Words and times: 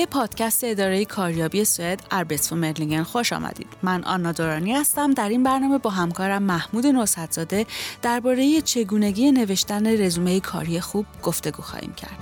به 0.00 0.06
پادکست 0.06 0.64
اداره 0.64 1.04
کاریابی 1.04 1.64
سوئد 1.64 2.02
اربتسفو 2.10 2.56
مرلینگن 2.56 3.02
خوش 3.02 3.32
آمدید. 3.32 3.66
من 3.82 4.04
آنا 4.04 4.32
دورانی 4.32 4.72
هستم. 4.72 5.14
در 5.14 5.28
این 5.28 5.42
برنامه 5.42 5.78
با 5.78 5.90
همکارم 5.90 6.42
محمود 6.42 6.86
نصرتزاده 6.86 7.66
درباره 8.02 8.60
چگونگی 8.60 9.32
نوشتن 9.32 10.02
رزومه 10.02 10.40
کاری 10.40 10.80
خوب 10.80 11.06
گفتگو 11.22 11.62
خواهیم 11.62 11.92
کرد. 11.92 12.18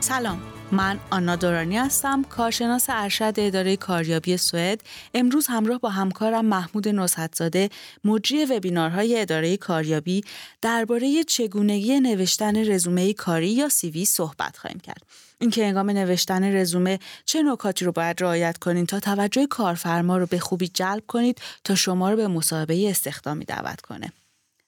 سلام 0.00 0.55
من 0.72 0.98
آنا 1.10 1.36
دورانی 1.36 1.78
هستم 1.78 2.22
کارشناس 2.22 2.86
ارشد 2.88 3.34
اداره 3.36 3.76
کاریابی 3.76 4.36
سوئد. 4.36 4.80
امروز 5.14 5.46
همراه 5.46 5.78
با 5.78 5.88
همکارم 5.88 6.44
محمود 6.44 6.88
نصحتزاده 6.88 7.70
مجری 8.04 8.44
وبینارهای 8.44 9.20
اداره 9.20 9.56
کاریابی 9.56 10.24
درباره 10.62 11.24
چگونگی 11.24 12.00
نوشتن 12.00 12.72
رزومه 12.72 13.12
کاری 13.12 13.48
یا 13.48 13.68
سیوی 13.68 14.04
صحبت 14.04 14.56
خواهیم 14.56 14.80
کرد. 14.80 15.02
اینکه 15.40 15.66
هنگام 15.66 15.90
نوشتن 15.90 16.56
رزومه 16.56 16.98
چه 17.24 17.42
نکاتی 17.42 17.84
رو 17.84 17.92
باید 17.92 18.22
رعایت 18.22 18.58
کنید 18.58 18.88
تا 18.88 19.00
توجه 19.00 19.46
کارفرما 19.46 20.18
رو 20.18 20.26
به 20.26 20.38
خوبی 20.38 20.68
جلب 20.68 21.02
کنید 21.06 21.40
تا 21.64 21.74
شما 21.74 22.10
رو 22.10 22.16
به 22.16 22.28
مصاحبه 22.28 22.90
استخدامی 22.90 23.44
دعوت 23.44 23.80
کنه. 23.80 24.12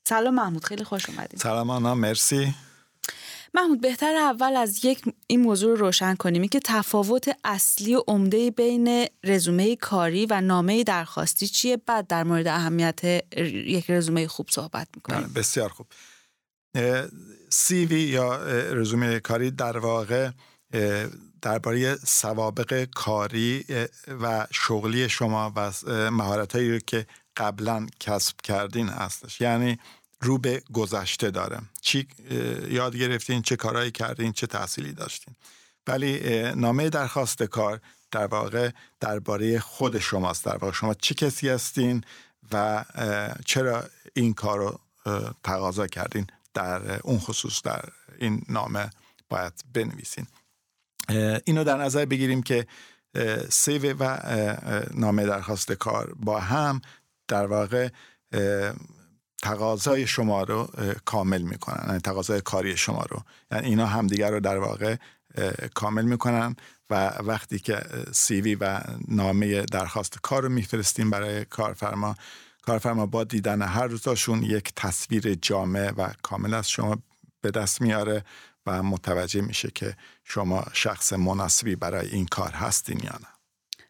سلام 0.09 0.35
محمود 0.35 0.65
خیلی 0.65 0.85
خوش 0.85 1.09
اومدید 1.09 1.41
سلام 1.41 1.71
آنا 1.71 1.95
مرسی. 1.95 2.55
محمود 3.55 3.81
بهتر 3.81 4.15
اول 4.15 4.57
از 4.57 4.85
یک 4.85 5.03
این 5.27 5.41
موضوع 5.41 5.71
رو 5.71 5.77
روشن 5.77 6.15
کنیم. 6.15 6.49
که 6.49 6.61
تفاوت 6.65 7.37
اصلی 7.45 7.95
و 7.95 8.03
عمده 8.09 8.51
بین 8.51 9.07
رزومه 9.25 9.77
کاری 9.77 10.27
و 10.27 10.41
نامه 10.41 10.85
درخواستی 10.85 11.49
چیه؟ 11.49 11.77
بعد 11.77 12.07
در 12.07 12.25
مورد 12.25 12.47
اهمیت 12.47 13.05
یک 13.67 13.91
رزومه 13.91 14.29
خوب 14.29 14.47
صحبت 14.51 14.89
می‌کنیم. 14.97 15.21
بله، 15.21 15.29
بسیار 15.29 15.69
خوب. 15.69 15.87
سی 17.49 17.87
وی 17.87 18.01
یا 18.01 18.43
رزومه 18.73 19.21
کاری 19.21 19.51
در 19.51 19.79
واقع 19.79 20.31
درباره 21.43 21.97
سوابق 21.97 22.89
کاری 22.95 23.65
و 24.23 24.47
شغلی 24.51 25.09
شما 25.09 25.53
و 25.57 25.73
مهارت 26.11 26.57
هایی 26.57 26.81
که 26.81 27.07
قبلا 27.37 27.87
کسب 28.01 28.37
کردین 28.43 28.89
هستش. 28.89 29.41
یعنی 29.41 29.79
رو 30.21 30.39
به 30.39 30.63
گذشته 30.73 31.31
داره 31.31 31.61
چی 31.81 32.09
یاد 32.71 32.97
گرفتین؟ 32.97 33.43
چه 33.43 33.57
کارهایی 33.57 33.91
کردین؟ 33.91 34.33
چه 34.33 34.47
تحصیلی 34.47 34.93
داشتین؟ 34.93 35.35
ولی 35.87 36.43
نامه 36.55 36.91
درخواست 36.91 37.43
کار 37.43 37.81
در 38.11 38.27
واقع 38.27 38.71
درباره 39.01 39.59
خود 39.59 39.99
شماست. 39.99 40.45
در 40.45 40.57
واقع 40.57 40.73
شما 40.73 40.95
چه 40.95 41.15
کسی 41.15 41.49
هستین 41.49 42.05
و 42.53 42.85
چرا 43.47 43.85
این 44.15 44.35
کار 44.35 44.59
رو 44.59 44.81
تقاضا 45.45 45.87
کردین؟ 45.87 46.27
در 46.55 47.01
اون 47.03 47.19
خصوص 47.19 47.63
در 47.63 47.85
این 48.19 48.43
نامه 48.49 48.91
باید 49.29 49.53
بنویسین. 49.75 50.27
اینو 51.45 51.65
در 51.65 51.77
نظر 51.77 52.05
بگیریم 52.05 52.43
که 52.43 52.67
سیو 53.49 53.97
و 53.99 54.19
نامه 54.95 55.27
درخواست 55.27 55.73
کار 55.73 56.15
با 56.17 56.41
هم 56.41 56.81
در 57.29 57.47
واقع 57.47 57.89
تقاضای 59.43 60.07
شما 60.07 60.43
رو 60.43 60.69
کامل 61.05 61.43
می‌کنن. 61.43 61.85
یعنی 61.87 62.01
تقاضای 62.01 62.41
کاری 62.41 62.77
شما 62.77 63.03
رو. 63.03 63.23
یعنی 63.53 63.67
اینا 63.67 63.87
همدیگر 63.87 64.31
رو 64.31 64.41
در 64.41 64.59
واقع 64.59 64.97
کامل 65.75 66.05
می‌کنن 66.05 66.57
و 66.91 67.09
وقتی 67.09 67.59
که 67.59 67.81
سیوی 68.13 68.55
و 68.55 68.81
نامه 69.09 69.63
درخواست 69.63 70.19
کار 70.23 70.43
رو 70.43 70.49
میفرستیم 70.49 71.11
برای 71.11 71.45
کارفرما 71.45 72.17
کارفرما 72.63 73.07
با 73.07 73.25
دیدن 73.25 73.63
هر 73.63 73.87
روزاشون 73.87 74.43
یک 74.43 74.73
تصویر 74.77 75.35
جامع 75.35 75.91
و 75.91 76.09
کامل 76.23 76.55
از 76.55 76.71
شما 76.71 76.97
به 77.41 77.51
دست 77.51 77.81
میاره 77.81 78.25
و 78.67 78.83
متوجه 78.83 79.41
میشه 79.41 79.71
که 79.75 79.97
شما 80.25 80.65
شخص 80.73 81.13
مناسبی 81.13 81.77
برای 81.77 82.09
این 82.09 82.27
کار 82.27 82.51
هستین 82.51 83.01
یا 83.05 83.13
نه. 83.13 83.38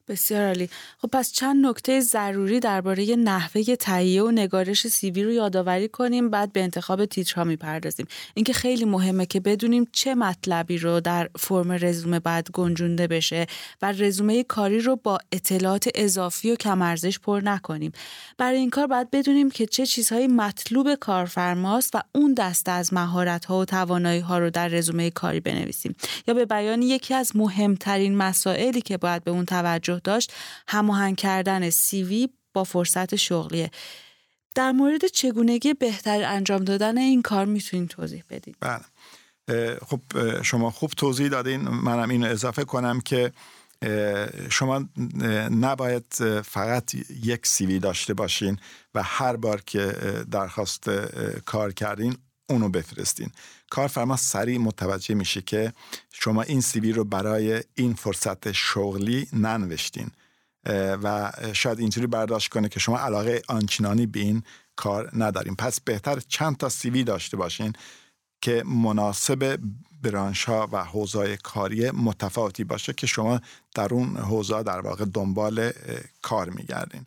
بسیار 0.09 0.47
عالی. 0.47 0.71
خب 0.99 1.09
پس 1.13 1.33
چند 1.33 1.67
نکته 1.67 2.01
ضروری 2.01 2.61
درباره 2.61 3.17
نحوه 3.17 3.77
تهیه 3.77 4.23
و 4.23 4.31
نگارش 4.31 4.87
سیوی 4.89 5.25
رو 5.25 5.33
یادآوری 5.33 5.89
کنیم 5.89 6.31
بعد 6.31 6.53
به 6.53 6.63
انتخاب 6.63 7.05
تیترها 7.05 7.45
می‌پردازیم. 7.45 8.07
اینکه 8.35 8.53
خیلی 8.53 8.85
مهمه 8.85 9.27
که 9.27 9.41
بدونیم 9.41 9.89
چه 9.93 10.15
مطلبی 10.15 10.79
رو 10.79 11.01
در 11.01 11.29
فرم 11.39 11.73
رزومه 11.73 12.21
بعد 12.21 12.49
گنجونده 12.53 13.07
بشه 13.07 13.47
و 13.83 13.93
رزومه 13.93 14.45
کاری 14.45 14.81
رو 14.81 14.97
با 14.97 15.19
اطلاعات 15.33 15.89
اضافی 15.95 16.51
و 16.51 16.57
کمارزش 16.57 17.19
پر 17.19 17.41
نکنیم. 17.45 17.93
برای 18.39 18.59
این 18.59 18.71
کار 18.71 18.87
باید 18.87 19.11
بدونیم 19.11 19.51
که 19.51 19.67
چه 19.67 19.87
چیزهایی 19.87 20.27
مطلوب 20.27 20.95
کارفرماست 20.95 21.95
و 21.95 22.01
اون 22.15 22.35
دسته 22.35 22.71
از 22.71 22.95
مهارت 22.95 23.45
ها 23.45 23.59
و 23.59 23.65
توانایی 23.65 24.21
ها 24.21 24.39
رو 24.39 24.51
در 24.51 24.69
رزومه 24.69 25.11
کاری 25.11 25.41
بنویسیم. 25.41 25.97
یا 26.29 26.35
به 26.35 26.45
بیان 26.45 26.83
یکی 26.83 27.15
از 27.15 27.37
مهمترین 27.37 28.17
مسائلی 28.17 28.81
که 28.81 28.97
باید 28.97 29.25
به 29.25 29.31
اون 29.31 29.45
توجه 29.45 29.98
داشت 30.05 30.33
هماهنگ 30.69 31.17
کردن 31.17 31.71
سیوی 31.71 32.29
با 32.53 32.65
فرصت 32.65 33.17
شغلیه. 33.17 33.71
در 34.55 34.73
مورد 34.73 35.07
چگونگی 35.07 35.75
بهتر 35.75 36.23
انجام 36.23 36.65
دادن 36.65 36.99
این 36.99 37.23
کار 37.23 37.45
می‌تونید 37.45 37.89
توضیح 37.89 38.25
بدید 38.31 38.57
بله. 38.61 38.85
خب 39.87 40.01
شما 40.43 40.71
خوب 40.71 40.91
توضیح 40.91 41.29
دادین. 41.29 41.61
منم 41.61 42.11
اینو 42.11 42.27
اضافه 42.27 42.65
کنم 42.65 43.01
که 43.01 43.33
شما 44.51 44.89
نباید 45.51 46.15
فقط 46.45 46.95
یک 47.25 47.47
سیوی 47.47 47.79
داشته 47.79 48.15
باشین 48.15 48.59
و 48.95 49.03
هر 49.03 49.37
بار 49.37 49.61
که 49.61 49.93
درخواست 50.31 50.91
کار 51.45 51.73
کردین 51.73 52.17
اونو 52.51 52.69
بفرستین. 52.69 53.31
کارفرما 53.71 54.17
سریع 54.17 54.59
متوجه 54.59 55.15
میشه 55.15 55.43
که 55.43 55.73
شما 56.13 56.43
این 56.43 56.61
سیوی 56.61 56.93
رو 56.93 57.05
برای 57.05 57.63
این 57.75 57.95
فرصت 57.95 58.53
شغلی 58.53 59.29
ننوشتین. 59.33 60.11
و 61.03 61.33
شاید 61.53 61.81
اینجوری 61.81 62.07
برداشت 62.07 62.53
کنه 62.53 62.69
که 62.69 62.81
شما 62.81 62.99
علاقه 62.99 63.43
آنچنانی 63.49 64.07
به 64.07 64.21
این 64.21 64.43
کار 64.77 65.11
نداریم 65.17 65.55
پس 65.55 65.81
بهتر 65.81 66.21
چند 66.21 66.57
تا 66.57 66.69
سیوی 66.69 67.05
داشته 67.05 67.37
باشین 67.37 67.73
که 68.41 68.63
مناسب 68.67 69.59
برانش 70.03 70.45
ها 70.45 70.69
و 70.73 70.85
حوزای 70.85 71.37
کاری 71.37 71.91
متفاوتی 71.91 72.65
باشه 72.65 72.93
که 72.93 73.07
شما 73.07 73.41
در 73.75 73.95
اون 73.95 74.17
حوزه 74.17 74.63
در 74.63 74.81
واقع 74.81 75.05
دنبال 75.05 75.73
کار 76.23 76.51
میگردین. 76.51 77.07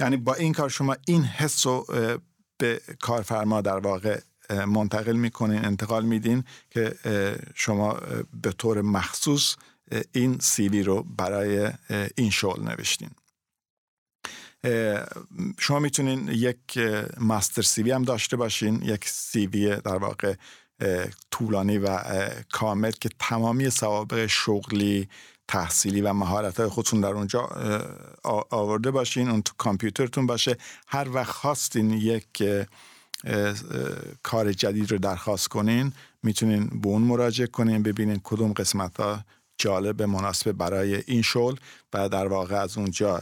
یعنی 0.00 0.16
با 0.16 0.34
این 0.34 0.52
کار 0.52 0.68
شما 0.68 0.96
این 1.06 1.24
حس 1.24 1.66
رو 1.66 1.86
به 2.58 2.80
کارفرما 3.00 3.60
در 3.60 3.78
واقع 3.78 4.20
منتقل 4.50 5.16
می‌کنین 5.16 5.64
انتقال 5.64 6.04
میدین 6.04 6.44
که 6.70 6.94
شما 7.54 7.98
به 8.42 8.52
طور 8.52 8.80
مخصوص 8.80 9.56
این 10.12 10.38
سیوی 10.38 10.82
رو 10.82 11.02
برای 11.02 11.72
این 12.14 12.30
شغل 12.30 12.62
نوشتین. 12.62 13.10
شما 15.58 15.78
می‌تونین 15.78 16.28
یک 16.28 16.78
ماستر 17.20 17.62
سیوی 17.62 17.90
هم 17.90 18.02
داشته 18.02 18.36
باشین 18.36 18.82
یک 18.82 19.08
سیوی 19.08 19.76
در 19.76 19.96
واقع 19.96 20.34
طولانی 21.30 21.78
و 21.78 21.98
کامل 22.52 22.90
که 22.90 23.08
تمامی 23.18 23.70
سوابق 23.70 24.26
شغلی 24.26 25.08
تحصیلی 25.48 26.00
و 26.00 26.12
مهارت 26.12 26.60
های 26.60 26.68
خودتون 26.68 27.00
در 27.00 27.08
اونجا 27.08 27.40
آورده 28.50 28.90
باشین 28.90 29.28
اون 29.28 29.42
تو 29.42 29.52
کامپیوترتون 29.58 30.26
باشه. 30.26 30.56
هر 30.86 31.08
وقت 31.08 31.32
خواستین 31.32 31.90
یک 31.90 32.42
کار 34.22 34.52
جدید 34.52 34.92
رو 34.92 34.98
درخواست 34.98 35.48
کنین 35.48 35.92
می‌تونین 36.22 36.66
به 36.66 36.88
اون 36.88 37.02
مراجعه 37.02 37.46
کنین 37.46 37.82
ببینین 37.82 38.20
کدوم 38.24 38.52
قسمت 38.52 39.00
ها 39.00 39.24
جالب 39.58 40.02
مناسب 40.02 40.52
برای 40.52 41.02
این 41.06 41.22
شغل 41.22 41.56
و 41.92 42.08
در 42.08 42.26
واقع 42.26 42.56
از 42.56 42.78
اونجا 42.78 43.20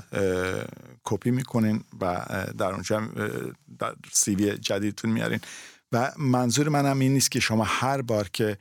کپی 1.04 1.30
می‌کنین 1.30 1.84
و 2.00 2.26
در 2.58 2.70
اونجا 2.72 3.00
در 3.78 3.94
سیوی 4.12 4.58
جدیدتون 4.58 5.10
میارین. 5.10 5.40
و 5.92 6.12
منظور 6.18 6.68
منم 6.68 6.98
این 6.98 7.12
نیست 7.12 7.30
که 7.30 7.40
شما 7.40 7.64
هر 7.64 8.02
بار 8.02 8.28
که 8.32 8.58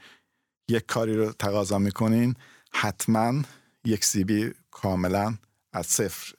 یک 0.70 0.86
کاری 0.86 1.16
رو 1.18 1.32
تقاضا 1.32 1.78
می‌کنین 1.78 2.36
حتما 2.72 3.42
یک 3.86 4.06
سیوی 4.06 4.54
کاملا 4.72 5.34
از 5.74 5.86
صفر 5.86 6.34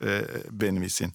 بنویسین. 0.51 1.11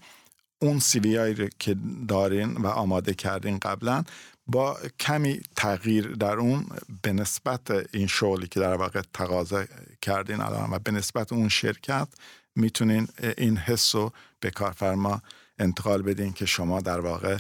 اون 0.64 0.78
سیوی 0.78 1.16
هایی 1.16 1.48
که 1.58 1.76
دارین 2.08 2.52
و 2.52 2.66
آماده 2.66 3.14
کردین 3.14 3.58
قبلا 3.58 4.04
با 4.46 4.78
کمی 5.00 5.40
تغییر 5.56 6.08
در 6.08 6.36
اون 6.36 6.66
به 7.02 7.12
نسبت 7.12 7.70
این 7.94 8.06
شغلی 8.06 8.46
که 8.46 8.60
در 8.60 8.74
واقع 8.74 9.02
تقاضا 9.12 9.64
کردین 10.02 10.40
الان 10.40 10.70
و 10.70 10.78
به 10.78 10.90
نسبت 10.90 11.32
اون 11.32 11.48
شرکت 11.48 12.08
می‌تونین 12.56 13.08
این 13.38 13.56
حس 13.56 13.94
رو 13.94 14.12
به 14.40 14.50
کارفرما 14.50 15.22
انتقال 15.58 16.02
بدین 16.02 16.32
که 16.32 16.46
شما 16.46 16.80
در 16.80 17.00
واقع 17.00 17.38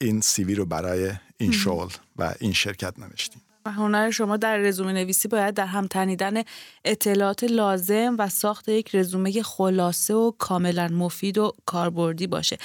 این 0.00 0.20
سیوی 0.20 0.54
رو 0.54 0.64
برای 0.66 1.12
این 1.36 1.52
شغل 1.52 1.94
و 2.16 2.34
این 2.40 2.52
شرکت 2.52 2.98
نوشتین. 2.98 3.42
هنر 3.66 4.10
شما 4.10 4.36
در 4.36 4.58
رزومه 4.58 4.92
نویسی 4.92 5.28
باید 5.28 5.54
در 5.54 5.66
هم 5.66 5.86
تنیدن 5.86 6.42
اطلاعات 6.84 7.44
لازم 7.44 8.16
و 8.18 8.28
ساخت 8.28 8.68
یک 8.68 8.94
رزومه 8.94 9.42
خلاصه 9.42 10.14
و 10.14 10.32
کاملا 10.38 10.88
مفید 10.88 11.38
و 11.38 11.52
کاربردی 11.66 12.26
باشه. 12.26 12.58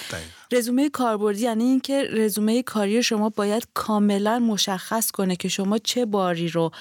رزومه 0.52 0.90
کاربردی 0.90 1.42
یعنی 1.42 1.64
اینکه 1.64 2.04
رزومه 2.12 2.64
کاری 2.64 3.04
شما 3.04 3.30
باید 3.30 3.68
کاملا 3.74 4.40
مشخص 4.40 5.12
کنه 5.12 5.36
که 5.36 5.48
شما 5.48 5.78
چه 5.78 6.06
باری 6.06 6.48
رو 6.48 6.72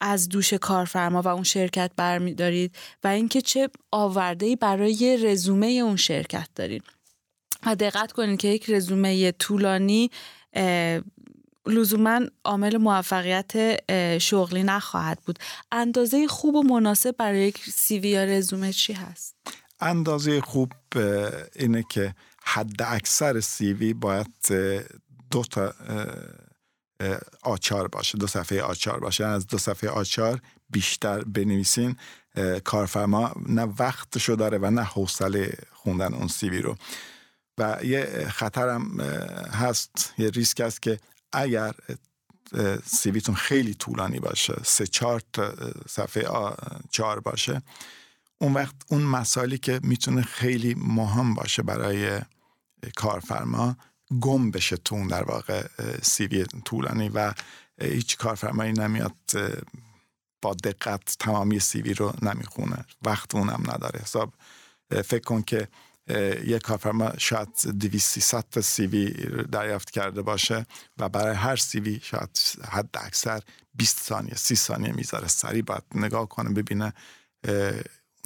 از 0.00 0.28
دوش 0.28 0.52
کارفرما 0.52 1.22
و 1.22 1.28
اون 1.28 1.42
شرکت 1.42 1.90
برمیدارید 1.96 2.76
و 3.04 3.08
اینکه 3.08 3.40
چه 3.40 3.70
آورده‌ای 3.92 4.56
برای 4.56 5.16
رزومه 5.22 5.66
اون 5.66 5.96
شرکت 5.96 6.48
دارید. 6.54 6.82
و 7.66 7.74
دقت 7.74 8.12
کنید 8.12 8.40
که 8.40 8.48
یک 8.48 8.70
رزومه 8.70 9.32
طولانی 9.32 10.10
لزوما 11.66 12.20
عامل 12.44 12.76
موفقیت 12.76 13.52
شغلی 14.18 14.62
نخواهد 14.62 15.18
بود. 15.26 15.38
اندازه 15.72 16.26
خوب 16.28 16.54
و 16.54 16.62
مناسب 16.62 17.16
برای 17.16 17.40
یک 17.40 17.58
سیوی 17.58 18.08
یا 18.08 18.24
رزومه 18.24 18.72
چی 18.72 18.92
هست؟ 18.92 19.34
اندازه 19.80 20.40
خوب 20.40 20.72
اینه 21.56 21.84
که 21.90 22.14
حد 22.44 22.82
اکثر 22.82 23.40
سیوی 23.40 23.94
باید 23.94 24.34
دو 25.30 25.42
تا 25.50 25.74
آچار 27.42 27.88
باشه 27.88 28.18
دو 28.18 28.26
صفحه 28.26 28.62
آچار 28.62 29.00
باشه. 29.00 29.24
از 29.24 29.46
دو 29.46 29.58
صفحه 29.58 29.90
آچار 29.90 30.40
بیشتر 30.70 31.20
بنویسین 31.20 31.96
کارفرما 32.64 33.32
نه 33.48 33.62
وقتشو 33.78 34.34
داره 34.34 34.58
و 34.58 34.70
نه 34.70 34.82
حوصله 34.82 35.58
خوندن 35.72 36.14
اون 36.14 36.28
سیوی 36.28 36.62
رو. 36.62 36.76
و 37.58 37.78
یه 37.84 38.28
خطرم 38.30 39.00
هست 39.52 40.14
یه 40.18 40.30
ریسک 40.30 40.60
است 40.60 40.82
که 40.82 40.98
اگر 41.32 41.74
سیویتون 42.84 43.34
خیلی 43.34 43.74
طولانی 43.74 44.20
باشه 44.20 44.54
سه 44.64 44.86
چهار 44.86 45.22
صفحه 45.88 46.28
چهار 46.90 47.20
باشه 47.20 47.62
اون 48.38 48.54
وقت 48.54 48.74
اون 48.88 49.02
مسائلی 49.02 49.58
که 49.58 49.80
می‌تونه 49.82 50.22
خیلی 50.22 50.74
مهم 50.74 51.34
باشه 51.34 51.62
برای 51.62 52.20
کارفرما 52.96 53.76
گم 54.20 54.50
بشه 54.50 54.76
تون 54.76 55.06
در 55.06 55.22
واقع 55.22 55.66
سیوی 56.02 56.44
طولانی 56.64 57.08
و 57.08 57.34
هیچ 57.80 58.16
کارفرمایی 58.16 58.72
نمیاد 58.72 59.16
با 60.42 60.54
دقت 60.54 61.16
تمامی 61.18 61.60
سیوی 61.60 61.94
رو 61.94 62.12
نمی‌خونه. 62.22 62.84
وقت 63.02 63.34
اونم 63.34 63.62
نداره. 63.66 64.00
حساب 64.00 64.34
فکر 64.90 65.24
کن 65.24 65.42
که 65.42 65.68
یک 66.44 66.62
کارفرما 66.62 67.12
شاید 67.18 67.48
200 67.80 68.50
تا 68.50 68.60
سیوی 68.60 69.10
دریافت 69.52 69.90
کرده 69.90 70.22
باشه 70.22 70.66
و 70.98 71.08
برای 71.08 71.34
هر 71.34 71.56
سیوی 71.56 72.00
شاید 72.02 72.38
حد 72.68 72.88
اکثر 72.94 73.42
20 73.74 74.00
ثانیه 74.00 74.34
30 74.34 74.56
ثانیه 74.56 74.92
می‌ذاره 74.92 75.28
سریع 75.28 75.62
باید 75.62 75.82
نگاه 75.94 76.28
کنه 76.28 76.50
ببینه 76.50 76.92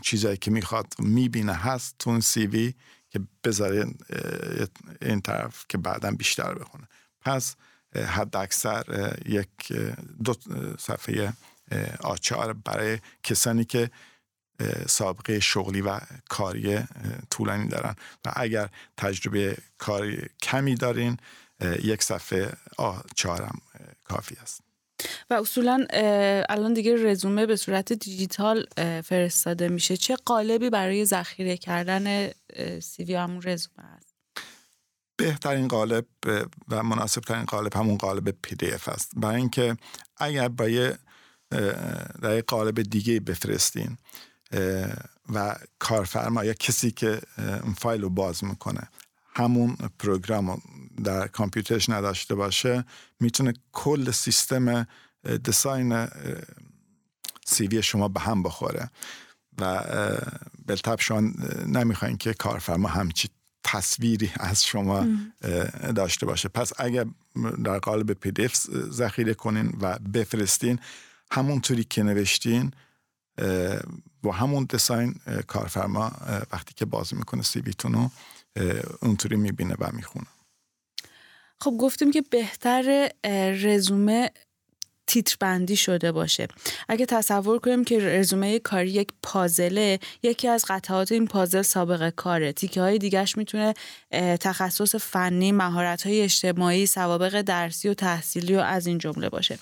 چیزایی 0.02 0.36
که 0.36 0.50
می‌خواد 0.50 0.94
می‌بینه 0.98 1.54
هست 1.54 1.94
تو 1.98 2.10
اون 2.10 2.20
سیوی 2.20 2.74
که 3.10 3.20
بذاره 3.44 3.86
این 5.02 5.20
طرف 5.20 5.64
که 5.68 5.78
بعدا 5.78 6.10
بیشتر 6.10 6.54
بخونه 6.54 6.88
پس 7.20 7.56
حد 7.94 8.36
اکثر 8.36 9.12
یک 9.26 9.72
دو 10.24 10.34
صفحه 10.78 11.32
آچار 12.00 12.52
برای 12.52 12.98
کسانی 13.22 13.64
که 13.64 13.90
سابقه 14.88 15.40
شغلی 15.40 15.80
و 15.80 16.00
کاری 16.28 16.78
طولانی 17.30 17.68
دارن. 17.68 17.96
و 18.24 18.32
اگر 18.36 18.68
تجربه 18.96 19.56
کاری 19.78 20.28
کمی 20.42 20.74
دارین 20.74 21.16
یک 21.82 22.02
صفحه 22.02 22.52
آ 23.16 23.23
چهار 23.23 23.48
هم 23.48 23.60
کافی 24.04 24.36
است. 24.42 24.60
و 25.30 25.34
اصولا 25.34 25.86
الان 26.48 26.74
دیگه 26.74 27.10
رزومه 27.10 27.46
به 27.46 27.56
صورت 27.56 27.92
دیجیتال 27.92 28.66
فرستاده 29.04 29.68
میشه. 29.68 29.96
چه 29.96 30.16
قالبی 30.16 30.70
برای 30.70 31.04
ذخیره 31.04 31.56
کردن 31.56 32.30
CV 32.80 33.14
همون 33.14 33.42
رزومه 33.42 33.86
است؟ 33.96 34.14
بهترین 35.16 35.68
قالب 35.68 36.06
و 36.68 36.82
مناسب 36.82 37.20
ترین 37.20 37.44
قالب 37.44 37.76
همون 37.76 37.96
قالب 37.96 38.30
PDF 38.42 38.88
است. 38.88 39.12
برای 39.16 39.36
اینکه 39.36 39.76
اگر 40.16 40.48
با 40.48 40.68
یه 40.68 40.98
در 42.22 42.40
قالب 42.40 42.82
دیگه 42.82 43.20
بفرستین 43.20 43.96
و 45.32 45.56
کارفرما 45.78 46.44
یا 46.44 46.52
کسی 46.52 46.90
که 46.90 47.20
اون 47.38 47.72
فایل 47.72 48.02
رو 48.02 48.10
باز 48.10 48.44
می‌کنه. 48.44 48.88
همون 49.34 49.76
program 49.98 50.50
رو 50.50 50.60
در 51.04 51.28
کامپیوترش 51.28 51.88
نداشته 51.88 52.34
باشه 52.34 52.84
می‌تونه 53.20 53.52
کل 53.72 54.10
سیستم 54.10 54.86
design 55.44 56.08
CV 57.44 57.82
شما 57.82 58.08
به 58.08 58.20
هم 58.20 58.42
بخوره. 58.42 58.90
و 59.58 59.84
بالطبع 60.66 61.00
شما 61.00 61.20
نمی‌خواین 61.66 62.16
که 62.16 62.34
کارفرما 62.34 62.88
همچی 62.88 63.28
تصویری 63.64 64.32
از 64.34 64.64
شما 64.64 65.06
داشته 65.96 66.26
باشه. 66.26 66.48
پس 66.48 66.72
اگر 66.78 67.06
در 67.64 67.78
قالب 67.78 68.12
پی 68.12 68.48
ذخیره 68.90 69.34
کنین 69.34 69.78
و 69.80 69.98
بفرستین 69.98 70.78
همونطوری 71.32 71.84
که 71.84 72.02
نوشتین 72.02 72.72
با 74.22 74.32
همون 74.32 74.64
دیزاین 74.64 75.14
کارفرما 75.46 76.12
وقتی 76.52 76.74
که 76.74 76.84
باز 76.84 77.14
می‌کنه 77.14 77.42
سیویتون 77.42 77.92
رو 77.92 78.10
اونطوری 79.02 79.36
می‌بینه 79.36 79.74
و 79.78 79.90
می‌خونه. 79.92 80.26
خب 81.60 81.74
گفتیم 81.80 82.10
که 82.10 82.22
بهتر 82.30 83.10
رزومه 83.62 84.30
تیتر 85.06 85.36
بندی 85.40 85.76
شده 85.76 86.12
باشه. 86.12 86.48
اگه 86.88 87.06
تصور 87.06 87.58
کنیم 87.58 87.84
که 87.84 87.98
رزومه 87.98 88.58
کاری 88.58 88.90
یک 88.90 89.08
پازله 89.22 89.98
یکی 90.22 90.48
از 90.48 90.64
قطعات 90.68 91.12
این 91.12 91.26
پازل 91.26 91.62
سابقه 91.62 92.10
کاره. 92.10 92.52
تیکه 92.52 92.80
های 92.80 92.98
دیگرش 92.98 93.36
می‌تونه 93.36 93.74
تخصص 94.40 94.94
فنی 94.94 95.52
مهارت 95.52 96.06
های 96.06 96.20
اجتماعی 96.20 96.86
سوابق 96.86 97.40
درسی 97.40 97.88
و 97.88 97.94
تحصیلی 97.94 98.56
و 98.56 98.58
از 98.58 98.86
این 98.86 98.98
جمله 98.98 99.28
باشه. 99.28 99.58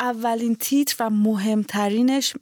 اولین 0.00 0.54
تیتر 0.54 0.96
و 1.00 1.10
مهمترینش 1.10 2.32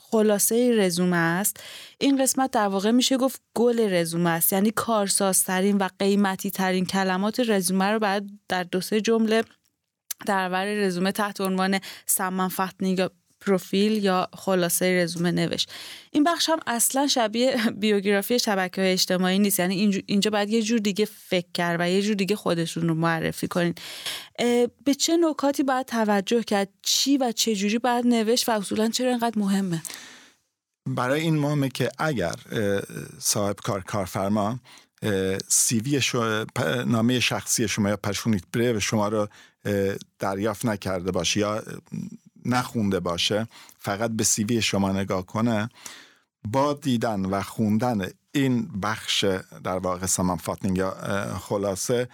خلاصه 0.00 0.76
رزومه 0.76 1.16
است. 1.16 1.64
این 1.98 2.22
قسمت 2.22 2.50
در 2.50 2.68
واقع 2.68 2.90
میشه 2.90 3.16
گفت 3.16 3.42
گل 3.54 3.92
رزومه 3.94 4.30
است. 4.30 4.52
یعنی 4.52 4.70
کارسازترین 4.70 5.76
و 5.76 5.88
قیمتی 5.98 6.50
ترین 6.50 6.86
کلمات 6.86 7.40
رزومه 7.40 7.84
رو 7.84 7.98
باید 7.98 8.38
در 8.48 8.62
دو 8.62 8.80
سه 8.80 9.00
جمله 9.00 9.44
در 10.26 10.48
ور 10.48 10.64
رزومه 10.64 11.12
تحت 11.12 11.40
عنوان 11.40 11.80
سمن 12.06 12.48
پروفیل 13.46 14.04
یا 14.04 14.28
خلاصه 14.32 15.02
رزومه 15.02 15.30
نوشت. 15.30 15.72
این 16.10 16.24
بخش 16.24 16.48
هم 16.48 16.58
اصلا 16.66 17.06
شبیه 17.06 17.56
بیوگرافی 17.76 18.38
شبکه 18.38 18.80
های 18.80 18.92
اجتماعی 18.92 19.38
نیست. 19.38 19.60
یعنی 19.60 20.02
اینجا 20.06 20.30
باید 20.30 20.50
یه 20.50 20.62
جور 20.62 20.78
دیگه 20.78 21.04
فکر 21.04 21.48
کرد 21.54 21.80
و 21.80 21.90
یه 21.90 22.02
جور 22.02 22.14
دیگه 22.14 22.36
خودشون 22.36 22.88
رو 22.88 22.94
معرفی 22.94 23.48
کنین. 23.48 23.74
به 24.84 24.94
چه 24.98 25.16
نکاتی 25.16 25.62
باید 25.62 25.86
توجه 25.86 26.42
کرد؟ 26.42 26.68
چی 26.82 27.18
و 27.18 27.32
چه 27.32 27.54
جوری 27.54 27.78
باید 27.78 28.06
نوشت 28.06 28.48
و 28.48 28.52
اصولا 28.52 28.88
چرا 28.88 29.10
اینقدر 29.10 29.38
مهمه؟ 29.38 29.82
برای 30.86 31.20
این 31.20 31.38
مهمه 31.38 31.68
که 31.68 31.90
اگر 31.98 32.34
صاحب 33.18 33.56
کار 33.56 33.80
کارفرما 33.80 34.60
CV 35.48 36.00
نامه 36.86 37.20
شخصی 37.20 37.68
شما 37.68 37.88
یا 37.88 37.96
personligt 37.96 38.42
brev 38.52 38.80
شما 38.80 39.08
رو 39.08 39.28
دریافت 40.18 40.66
نکرده 40.66 41.10
باشه 41.10 41.40
یا 41.40 41.62
نخونده 42.46 43.00
باشه 43.00 43.48
فقط 43.78 44.10
به 44.10 44.24
CV 44.24 44.62
شما 44.62 44.92
نگاه 44.92 45.26
کنه 45.26 45.68
با 46.44 46.72
دیدن 46.72 47.24
و 47.24 47.42
خوندن 47.42 48.08
این 48.32 48.80
بخش 48.80 49.24
در 49.64 49.78
واقع 49.78 50.06
sammanfattning 50.06 50.78
یا 50.78 50.90
خلاصه 51.38 52.08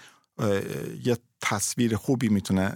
یه 1.05 1.19
تصویر 1.41 1.97
خوبی 1.97 2.29
می‌تونه 2.29 2.75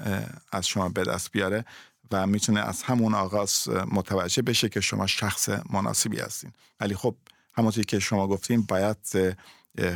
از 0.52 0.66
شما 0.66 0.88
به 0.88 1.04
دست 1.04 1.32
بیاره 1.32 1.64
و 2.11 2.26
می‌تونه 2.26 2.61
از 2.61 2.82
همون 2.82 3.14
آغاز 3.14 3.68
متوجه 3.68 4.42
بشه 4.42 4.68
که 4.68 4.80
شما 4.80 5.06
شخص 5.06 5.49
مناسبی 5.71 6.21
هستین. 6.21 6.52
ولی 6.80 6.94
خب 6.94 7.16
همونطوری 7.54 7.85
که 7.85 7.99
شما 7.99 8.26
گفتین 8.26 8.62
باید 8.62 8.97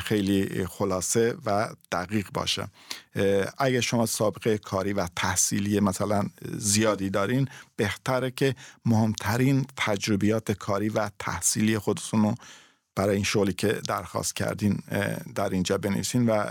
خیلی 0.00 0.66
خلاصه 0.66 1.35
و 1.47 1.68
دقیق 1.92 2.28
باشه. 2.35 2.68
اگر 3.59 3.80
شما 3.80 4.06
سابقه 4.06 4.59
کاری 4.59 4.92
و 4.92 5.09
تحصیلی 5.16 5.80
مثلا 5.80 6.23
زیادی 6.59 7.11
دارین 7.11 7.49
بهتره 7.76 8.30
که 8.30 8.54
مهمترین 8.85 9.66
تجربیات 9.76 10.52
کاری 10.52 10.88
و 10.88 11.11
تحصیلی 11.18 11.78
خودتون 11.78 12.23
رو 12.23 12.35
برای 12.95 13.14
این 13.14 13.25
شغلی 13.25 13.52
که 13.52 13.73
درخواست 13.73 14.37
کردین 14.37 14.83
در 15.35 15.50
اینجا 15.50 15.78
بنویسین 15.78 16.26
و 16.26 16.45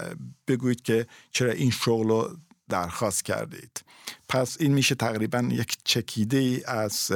بگویید 0.47 0.81
که 0.81 1.07
چرا 1.31 1.51
این 1.51 1.71
شغل 1.71 2.07
رو 2.07 2.37
درخواست 2.69 3.25
کردید. 3.25 3.83
پس 4.29 4.57
این 4.59 4.73
میشه 4.73 4.95
تقریبا 4.95 5.49
یک 5.51 5.77
چکیده 5.83 6.37
ای 6.37 6.63
از 6.65 7.11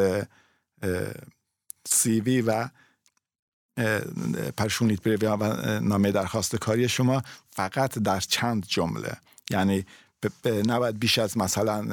سیوی 1.86 2.42
و 2.42 2.70
پرشونیت 4.57 5.07
و 5.24 5.79
نامه 5.79 6.12
درخواست 6.12 6.55
کاری 6.55 6.89
شما 6.89 7.21
فقط 7.50 8.00
در 8.00 8.19
چند 8.19 8.65
جمله. 8.65 9.17
یعنی 9.50 9.86
نباید 10.45 11.00
بیش 11.00 11.19
از 11.19 11.38
مثلا 11.38 11.88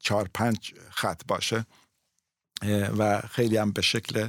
چهار 0.00 0.30
پنج 0.34 0.74
خط 0.90 1.22
باشه. 1.28 1.66
و 2.98 3.20
خیلی 3.20 3.56
هم 3.56 3.72
به 3.72 3.82
شکل 3.82 4.28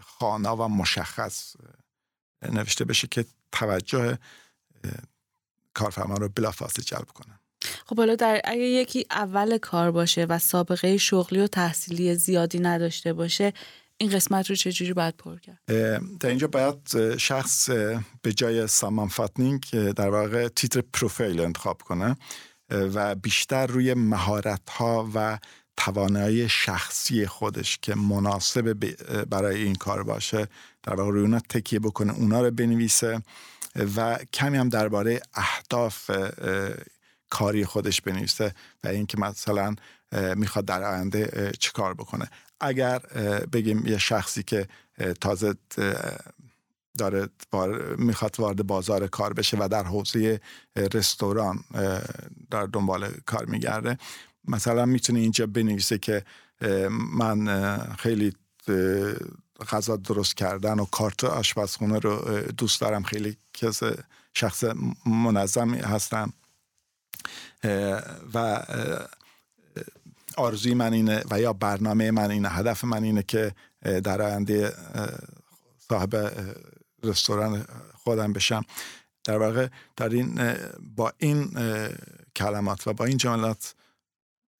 خانه 0.00 0.48
و 0.48 0.68
مشخص 0.68 1.56
نوشته 2.42 2.84
بشه 2.84 3.06
که 3.06 3.24
توجه 3.52 4.18
کارفرما 5.74 6.14
رو 6.14 6.28
بلافاصله 6.28 6.84
جلب 6.84 7.06
کنه 7.06 7.40
خب 7.86 7.96
حالا 7.96 8.14
در 8.14 8.40
اگه 8.44 8.62
یکی 8.62 9.06
اول 9.10 9.58
کار 9.58 9.90
باشه 9.90 10.24
و 10.24 10.38
سابقه 10.38 10.96
شغلی 10.96 11.40
و 11.40 11.46
تحصیلی 11.46 12.14
زیادی 12.14 12.58
نداشته 12.58 13.12
باشه 13.12 13.52
این 14.00 14.10
قسمت 14.10 14.50
رو 14.50 14.56
چجوری 14.56 14.92
باید 14.92 15.16
پر 15.16 15.38
کرد؟ 15.38 15.60
در 16.20 16.28
اینجا 16.28 16.46
باید 16.46 17.16
شخص 17.16 17.70
به 18.22 18.32
جای 18.32 18.66
سامان 18.66 19.08
فاتنینگ 19.08 19.92
در 19.92 20.08
واقع 20.08 20.48
تیتر 20.48 20.80
پروفایل 20.92 21.40
انتخاب 21.40 21.82
کنه 21.82 22.16
و 22.70 23.14
بیشتر 23.14 23.66
روی 23.66 23.94
مهارت 23.94 24.70
ها 24.70 25.10
و 25.14 25.38
توانایی 25.76 26.48
شخصی 26.48 27.26
خودش 27.26 27.78
که 27.82 27.94
مناسب 27.94 28.74
برای 29.24 29.62
این 29.62 29.74
کار 29.74 30.02
باشه 30.02 30.48
در 30.82 30.94
واقع 30.94 31.10
روی 31.10 31.20
اونا 31.20 31.40
تکیه 31.40 31.78
بکنه 31.78 32.14
اونا 32.14 32.42
رو 32.42 32.50
بنویسه 32.50 33.22
و 33.96 34.18
کمی 34.32 34.58
هم 34.58 34.68
درباره 34.68 35.20
اهداف 35.34 36.10
کاری 37.30 37.64
خودش 37.64 38.00
بنویسه 38.00 38.54
و 38.84 38.88
اینکه 38.88 39.18
مثلا 39.18 39.74
می‌خواد 40.36 40.64
در 40.64 40.82
آینده 40.84 41.52
چیکار 41.58 41.94
بکنه 41.94 42.30
اگر 42.60 42.98
بگیم 43.52 43.86
یه 43.86 43.98
شخصی 43.98 44.42
که 44.42 44.68
تازه 45.20 45.54
داره 46.98 47.28
می‌خواد 47.98 48.40
وارد 48.40 48.66
بازار 48.66 49.06
کار 49.06 49.32
بشه 49.32 49.56
و 49.60 49.68
در 49.68 49.84
حوزه 49.84 50.40
رستوران 50.94 51.64
در 52.50 52.66
دنبال 52.66 53.10
کار 53.26 53.44
میگرده 53.44 53.98
مثلا 54.48 54.86
می‌تونه 54.86 55.18
اینجا 55.20 55.46
بنویسه 55.46 55.98
که 55.98 56.24
من 57.16 57.78
خیلی 57.98 58.32
غذا 59.70 59.96
درست 59.96 60.36
کردن 60.36 60.78
و 60.80 60.84
کارت 60.84 61.24
آشپزخونه 61.24 61.98
رو 61.98 62.40
دوست 62.56 62.80
دارم 62.80 63.02
خیلی 63.02 63.36
کس 63.54 63.82
شخص 64.34 64.64
منظم 65.06 65.74
هستم 65.74 66.32
و 68.34 68.62
آرزوی 70.38 70.74
من 70.74 70.92
اینه 70.92 71.22
و 71.30 71.40
یا 71.40 71.52
برنامه 71.52 72.10
من 72.10 72.30
اینه 72.30 72.48
هدف 72.48 72.84
من 72.84 73.04
اینه 73.04 73.22
که 73.22 73.54
در 73.82 74.22
آینده 74.22 74.72
صاحب 75.88 76.32
رستوران 77.02 77.64
خودم 77.94 78.32
بشم. 78.32 78.64
در 79.24 79.38
واقع 79.38 79.68
در 79.96 80.08
این 80.08 80.54
با 80.96 81.12
این 81.18 81.50
کلمات 82.36 82.86
و 82.86 82.92
با 82.92 83.04
این 83.04 83.16
جملات 83.16 83.74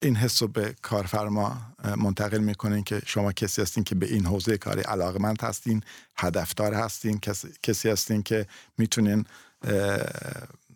این 0.03 0.17
حس 0.17 0.43
رو 0.43 0.49
به 0.49 0.75
کارفرما 0.83 1.57
منتقل 1.97 2.39
می‌کنین 2.39 2.85
که 2.85 3.03
شما 3.07 3.33
کسی 3.33 3.63
هستین 3.63 3.85
که 3.85 3.95
به 3.95 4.07
این 4.07 4.27
حوزه 4.27 4.59
کاری 4.59 4.81
علاقمند 4.81 5.43
هستین 5.43 5.83
هدفدار 6.17 6.75
هستین 6.75 7.21
کسی 7.63 7.89
هستین 7.91 8.23
که 8.23 8.47
می‌تونین 8.79 9.25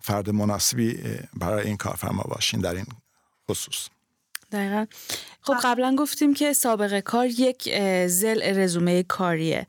فرد 0.00 0.30
مناسبی 0.30 1.02
برای 1.34 1.66
این 1.66 1.76
کارفرما 1.76 2.22
باشین 2.22 2.60
در 2.60 2.74
این 2.74 2.86
خصوص. 3.50 3.88
دقیقا. 4.52 4.86
خب 5.40 5.54
قبلا 5.62 5.96
گفتیم 5.98 6.34
که 6.34 6.52
سابقه 6.52 7.00
کار 7.00 7.26
یک 7.26 7.78
زل 8.06 8.42
رزومه 8.42 9.02
کاریه. 9.02 9.66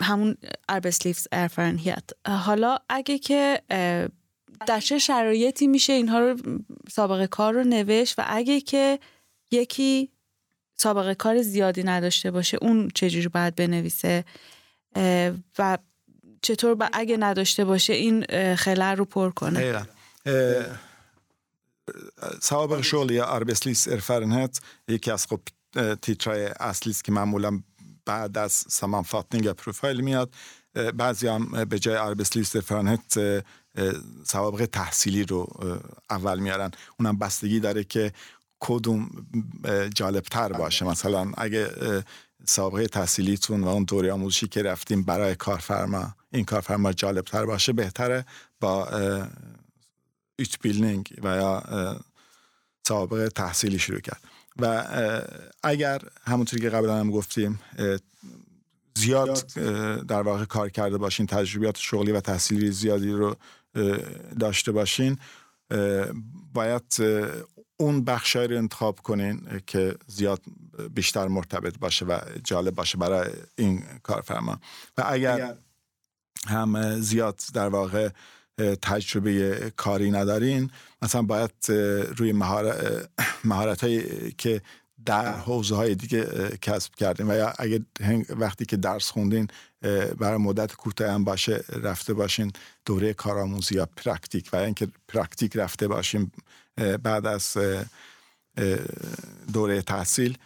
همون 0.00 0.36
اربسلیفز 0.68 1.28
ارفرنهیت 1.32 2.04
حالا 2.26 2.78
اگه 2.88 3.18
که 3.18 3.62
در 4.66 4.80
چه 4.80 4.98
شرایطی 4.98 5.66
میشه 5.66 5.92
اینها 5.92 6.18
رو 6.18 6.36
سابقه 6.92 7.26
کار 7.26 7.54
رو 7.54 7.64
نوشت 7.64 8.18
و 8.18 8.24
اگه 8.26 8.60
که 8.60 8.98
یکی 9.50 10.10
سابقه 10.76 11.14
کار 11.14 11.42
زیادی 11.42 11.82
نداشته 11.82 12.30
باشه 12.30 12.58
اون 12.60 12.88
چجوری 12.94 13.28
باید 13.28 13.54
بنویسه؟ 13.54 14.24
و 15.58 15.78
چطور 16.42 16.74
با 16.74 16.88
اگه 16.92 17.16
نداشته 17.16 17.64
باشه 17.64 17.92
این 17.92 18.24
خلل 18.54 18.96
رو 18.96 19.04
پر 19.04 19.30
کنه؟ 19.30 19.86
سوابق 22.42 22.80
شغل 22.80 23.10
یا 23.10 23.26
اربسلیس 23.26 23.88
ارفرنهت 23.88 24.60
یکی 24.88 25.10
از 25.10 25.26
خب 25.26 25.40
تیترای 26.02 26.46
اصلی 26.46 26.92
است 26.92 27.04
که 27.04 27.12
معمولا 27.12 27.60
بعد 28.04 28.38
از 28.38 28.52
سمانفاتنینگ 28.52 29.44
یا 29.44 29.54
پروفایل 29.54 30.00
میاد 30.00 30.34
بعضی 30.94 31.26
هم 31.26 31.64
به 31.64 31.78
جای 31.78 31.96
اربسلیس 31.96 32.56
ارفرنهت 32.56 33.18
سوابق 34.24 34.66
تحصیلی 34.66 35.24
رو 35.24 35.48
اول 36.10 36.38
میارن 36.38 36.70
اونم 36.98 37.18
بستگی 37.18 37.60
داره 37.60 37.84
که 37.84 38.12
کدوم 38.60 39.10
جالبتر 39.94 40.52
باشه 40.52 40.84
مثلا 40.84 41.32
اگه 41.36 41.70
سابقه 42.44 42.86
تحصیلیتون 42.86 43.64
و 43.64 43.68
اون 43.68 43.84
دوره 43.84 44.12
آموزشی 44.12 44.48
که 44.48 44.62
رفتیم 44.62 45.02
برای 45.02 45.34
کارفرما 45.34 46.14
این 46.32 46.44
کارفرما 46.44 46.92
جالبتر 46.92 47.46
باشه 47.46 47.72
بهتره 47.72 48.26
با 48.60 48.88
بیلنینگ 50.62 51.14
و 51.22 51.36
یا 51.36 51.62
سابقه 52.88 53.28
تحصیلی 53.28 53.78
شروع 53.78 54.00
کرد 54.00 54.20
و 54.58 54.84
اگر 55.62 56.02
همونطوری 56.24 56.62
که 56.62 56.70
قبلا 56.70 56.96
هم 56.96 57.10
گفتیم 57.10 57.60
زیاد 58.96 59.52
در 60.08 60.22
واقع 60.22 60.44
کار 60.44 60.68
کرده 60.68 60.98
باشین 60.98 61.26
تجربیات 61.26 61.76
شغلی 61.76 62.12
و 62.12 62.20
تحصیلی 62.20 62.70
زیادی 62.70 63.10
رو 63.10 63.36
داشته 64.40 64.72
باشین 64.72 65.18
باید 66.54 66.82
اون 67.76 68.04
بخشای 68.04 68.46
رو 68.46 68.56
انتخاب 68.56 69.00
کنین 69.00 69.60
که 69.66 69.94
زیاد 70.06 70.42
بیشتر 70.94 71.28
مرتبط 71.28 71.78
باشه 71.78 72.04
و 72.04 72.18
جالب 72.44 72.74
باشه 72.74 72.98
برای 72.98 73.30
این 73.56 73.82
کارفرما 74.02 74.60
و 74.98 75.04
اگر 75.06 75.54
هم 76.46 77.00
زیاد 77.00 77.40
در 77.54 77.68
واقع 77.68 78.08
تجربه 78.82 79.72
کاری 79.76 80.10
ندارین 80.10 80.70
مثلا 81.02 81.22
باید 81.22 81.52
روی 82.16 82.32
مهارت, 83.44 83.84
هایی 83.84 84.32
که 84.38 84.62
در 85.06 85.36
حوزه 85.36 85.76
های 85.76 85.94
دیگه 85.94 86.50
کسب 86.62 86.94
کردین 86.94 87.30
و 87.30 87.34
یا 87.34 87.52
اگه 87.58 87.80
وقتی 88.28 88.66
که 88.66 88.76
درس 88.76 89.10
خوندین 89.10 89.48
برای 90.18 90.38
مدت 90.38 90.74
کوتاه 90.74 91.10
هم 91.10 91.24
باشه 91.24 91.64
رفته 91.68 92.14
باشین 92.14 92.52
دوره 92.84 93.14
کارآموزی 93.14 93.74
یا 93.74 93.88
praktik 93.96 94.50
و 94.52 94.56
اینکه 94.56 94.88
praktik 95.08 95.56
رفته 95.56 95.88
باشین 95.88 96.30
بعد 97.02 97.26
از 97.26 97.56
دوره 99.52 99.82
تحصیل 99.82 100.38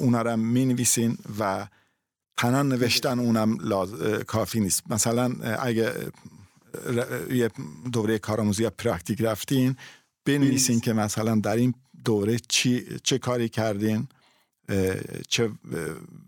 اونا 0.00 0.22
رو 0.22 0.36
می 0.36 0.64
نویسین 0.64 1.18
و 1.38 1.66
تنها 2.36 2.62
نوشتن 2.62 3.18
اونم 3.18 3.58
کافی 4.26 4.60
نیست. 4.60 4.82
مثلا 4.90 5.34
اگه 5.58 5.92
یه 7.30 7.50
دوره 7.92 8.18
کارآموزی 8.18 8.62
یا 8.62 8.70
praktik 8.70 9.20
رفتین 9.20 9.76
بنویسین 10.24 10.80
که 10.80 10.92
مثلا 10.92 11.34
در 11.34 11.56
این 11.56 11.74
دوره 12.04 12.38
چی، 12.48 12.86
چه 13.02 13.18
کاری 13.18 13.48
کردین 13.48 14.08
چه 15.28 15.50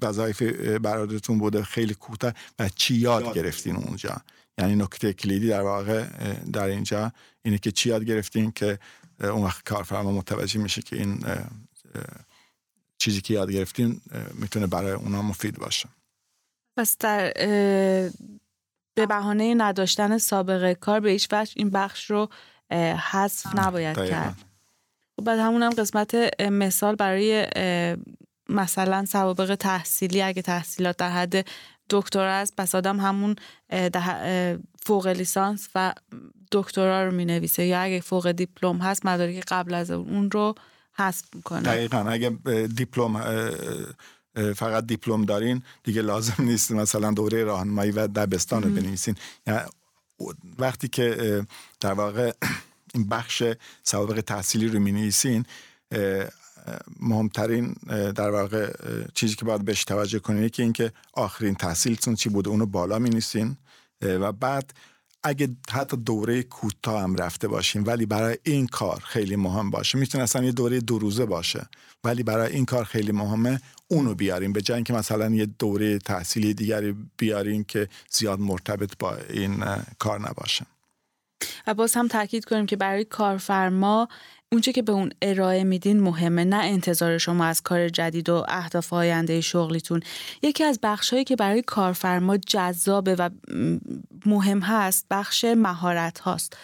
وظایف 0.02 0.42
بر 0.82 0.95
عهده‌تون 0.95 1.38
بوده 1.38 1.62
خیلی 1.62 1.94
کوتاه 1.94 2.32
و 2.58 2.68
چی 2.68 2.94
یاد 2.94 3.34
گرفتین. 3.34 3.76
اونجا. 3.76 4.20
یعنی 4.58 4.76
نکته 4.76 5.12
کلیدی 5.12 5.48
در 5.48 5.62
واقع 5.62 6.04
در 6.52 6.64
اینجا 6.64 7.12
اینه 7.42 7.58
که 7.58 7.72
چی 7.72 7.88
یاد 7.88 8.04
گرفتین 8.04 8.52
که 8.52 8.78
اون 9.20 9.42
وقت 9.42 9.64
کارفرما 9.64 10.12
متوجه 10.12 10.60
میشه 10.60 10.82
که 10.82 10.96
این 10.96 11.24
چیزی 12.98 13.20
که 13.20 13.34
یاد 13.34 13.50
گرفتین 13.50 14.00
می‌تونه 14.34 14.66
برای 14.66 14.92
اونا 14.92 15.22
مفید 15.22 15.58
باشه. 15.58 15.88
پس 16.76 16.96
در 16.98 17.32
به 19.00 19.06
بهانه 19.06 19.54
نداشتن 19.54 20.18
سابقه 20.18 20.74
کار 20.74 21.00
به 21.00 21.10
هیچ 21.10 21.28
وجه 21.32 21.52
این 21.56 21.70
بخش 21.70 22.10
رو 22.10 22.28
حذف 23.10 23.46
نباید 23.54 23.96
کرد. 23.96 24.36
خب 25.16 25.24
بعد 25.24 25.38
همون 25.38 25.62
هم 25.62 25.70
قسمت 25.70 26.40
مثال 26.42 26.94
برای 26.94 27.46
مثلا 28.48 29.04
سوابق 29.04 29.54
تحصیلی. 29.54 30.22
اگه 30.22 30.42
تحصیلات 30.42 30.96
در 30.96 31.10
حد 31.10 31.46
دکترا 31.90 32.32
است 32.32 32.56
پس 32.56 32.74
آدم 32.74 33.00
همون 33.00 33.36
فوق 34.82 35.06
لیسانس 35.06 35.68
و 35.74 35.92
دکترا 36.52 37.06
رو 37.06 37.14
می 37.14 37.24
نویسه 37.24 37.64
یا 37.64 37.80
اگه 37.80 38.00
فوق 38.00 38.30
دیپلم 38.30 38.78
هست 38.78 39.06
مدارک 39.06 39.44
قبل 39.48 39.74
از 39.74 39.90
اون 39.90 40.30
رو 40.30 40.54
حذف 40.98 41.24
می‌کنه. 41.34 41.62
دقیقا. 41.62 41.98
اگه 41.98 42.30
دیپلم 42.76 43.16
فقط 44.56 44.86
دیپلم 44.86 45.24
دارین 45.24 45.62
دیگه 45.84 46.02
لازم 46.02 46.34
نیست 46.38 46.72
مثلا 46.72 47.10
دوره 47.10 47.44
راهنمایی 47.44 47.90
و 47.90 48.06
دبستان 48.06 48.62
رو 48.62 48.70
بنویسین. 48.70 49.14
یعنی 49.46 49.60
وقتی 50.58 50.88
که 50.88 51.42
در 51.80 51.92
واقع 51.92 52.32
این 52.94 53.08
بخش 53.08 53.42
سوابق 53.82 54.20
تحصیلی 54.20 54.68
رو 54.68 54.78
می 54.78 54.92
نویسین 54.92 55.44
مهمترین 57.00 57.74
در 58.14 58.30
واقع 58.30 58.72
چیزی 59.14 59.34
که 59.34 59.44
باید 59.44 59.64
بهش 59.64 59.84
توجه 59.84 60.18
کنین 60.18 60.48
که 60.48 60.62
اینکه 60.62 60.92
آخرین 61.12 61.54
تحصیلتون 61.54 62.14
چی 62.14 62.28
بوده؟ 62.28 62.50
اونو 62.50 62.66
بالا 62.66 62.98
می 62.98 63.22
و 64.02 64.32
بعد 64.32 64.72
اگه 65.22 65.48
حتی 65.70 65.96
دوره 65.96 66.42
کوتاه 66.42 67.02
هم 67.02 67.16
رفته 67.16 67.48
باشیم 67.48 67.86
ولی 67.86 68.06
برای 68.06 68.38
این 68.42 68.66
کار 68.66 69.02
خیلی 69.06 69.36
مهم 69.36 69.70
باشه. 69.70 69.98
می‌تونه 69.98 70.24
اصلا 70.24 70.44
یه 70.44 70.52
دوره 70.52 70.80
دو 70.80 70.98
روزه 70.98 71.26
باشه 71.26 71.68
ولی 72.04 72.22
برای 72.22 72.52
این 72.52 72.64
کار 72.64 72.84
خیلی 72.84 73.12
مهمه 73.12 73.60
اونو 73.88 74.14
بیاریم. 74.14 74.52
به 74.52 74.62
جای 74.62 74.82
که 74.82 74.92
مثلا 74.92 75.30
یه 75.30 75.46
دوره 75.46 75.98
تحصیلی 75.98 76.54
دیگری 76.54 76.94
بیاریم 77.16 77.64
که 77.64 77.88
زیاد 78.10 78.40
مرتبط 78.40 78.92
با 78.98 79.16
این 79.16 79.64
کار 79.98 80.28
نباشه. 80.28 80.66
و 81.66 81.74
باز 81.74 81.94
هم 81.94 82.08
تاکید 82.08 82.44
کنیم 82.44 82.66
که 82.66 82.76
برای 82.76 83.04
کارفرما 83.04 84.08
اونچه 84.52 84.72
که 84.72 84.82
به 84.82 84.92
اون 84.92 85.10
ارائه 85.22 85.64
میدین 85.64 86.00
مهمه 86.00 86.44
نه 86.44 86.56
انتظار 86.56 87.18
شما 87.18 87.44
از 87.44 87.62
کار 87.62 87.88
جدید 87.88 88.28
و 88.28 88.44
اهداف 88.48 88.92
آینده 88.92 89.40
شغلیتون. 89.40 90.00
یکی 90.42 90.64
از 90.64 90.78
بخشهایی 90.82 91.24
که 91.24 91.36
برای 91.36 91.62
کارفرما 91.62 92.36
جذابه 92.36 93.14
و 93.14 93.30
مهم 94.26 94.60
هست 94.60 95.06
بخش 95.10 95.44
مهارت 95.44 96.18
هاست 96.18 96.56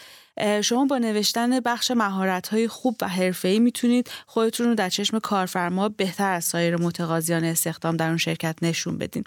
شما 0.63 0.85
با 0.85 0.99
نوشتن 0.99 1.61
بخش 1.61 1.91
مهارت 1.91 2.49
های 2.49 2.69
خوب 2.69 2.97
و 3.01 3.09
حرفه‌ای 3.09 3.59
می‌تونید 3.59 4.11
خودتون 4.27 4.67
رو 4.67 4.75
در 4.75 4.89
چشم 4.89 5.19
کارفرما 5.19 5.89
بهتر 5.89 6.33
از 6.33 6.45
سایر 6.45 6.77
متقاضیان 6.77 7.45
استخدام 7.45 7.97
در 7.97 8.09
اون 8.09 8.17
شرکت 8.17 8.57
نشون 8.63 8.99
بدین. 8.99 9.25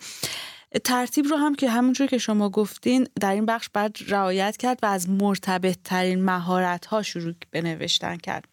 ترتیب 0.83 1.25
رو 1.25 1.35
هم 1.35 1.55
که 1.55 1.69
همونجور 1.69 2.07
که 2.07 2.17
شما 2.17 2.49
گفتین 2.49 3.07
در 3.19 3.31
این 3.31 3.45
بخش 3.45 3.69
باید 3.73 3.97
رعایت 4.07 4.57
کرد 4.57 4.79
و 4.83 4.85
از 4.85 5.09
مرتبط 5.09 5.77
ترین 5.83 6.25
مهارت 6.25 6.85
ها 6.85 7.01
شروع 7.01 7.33
به 7.51 7.61
نوشتن 7.61 8.17
کرد. 8.17 8.45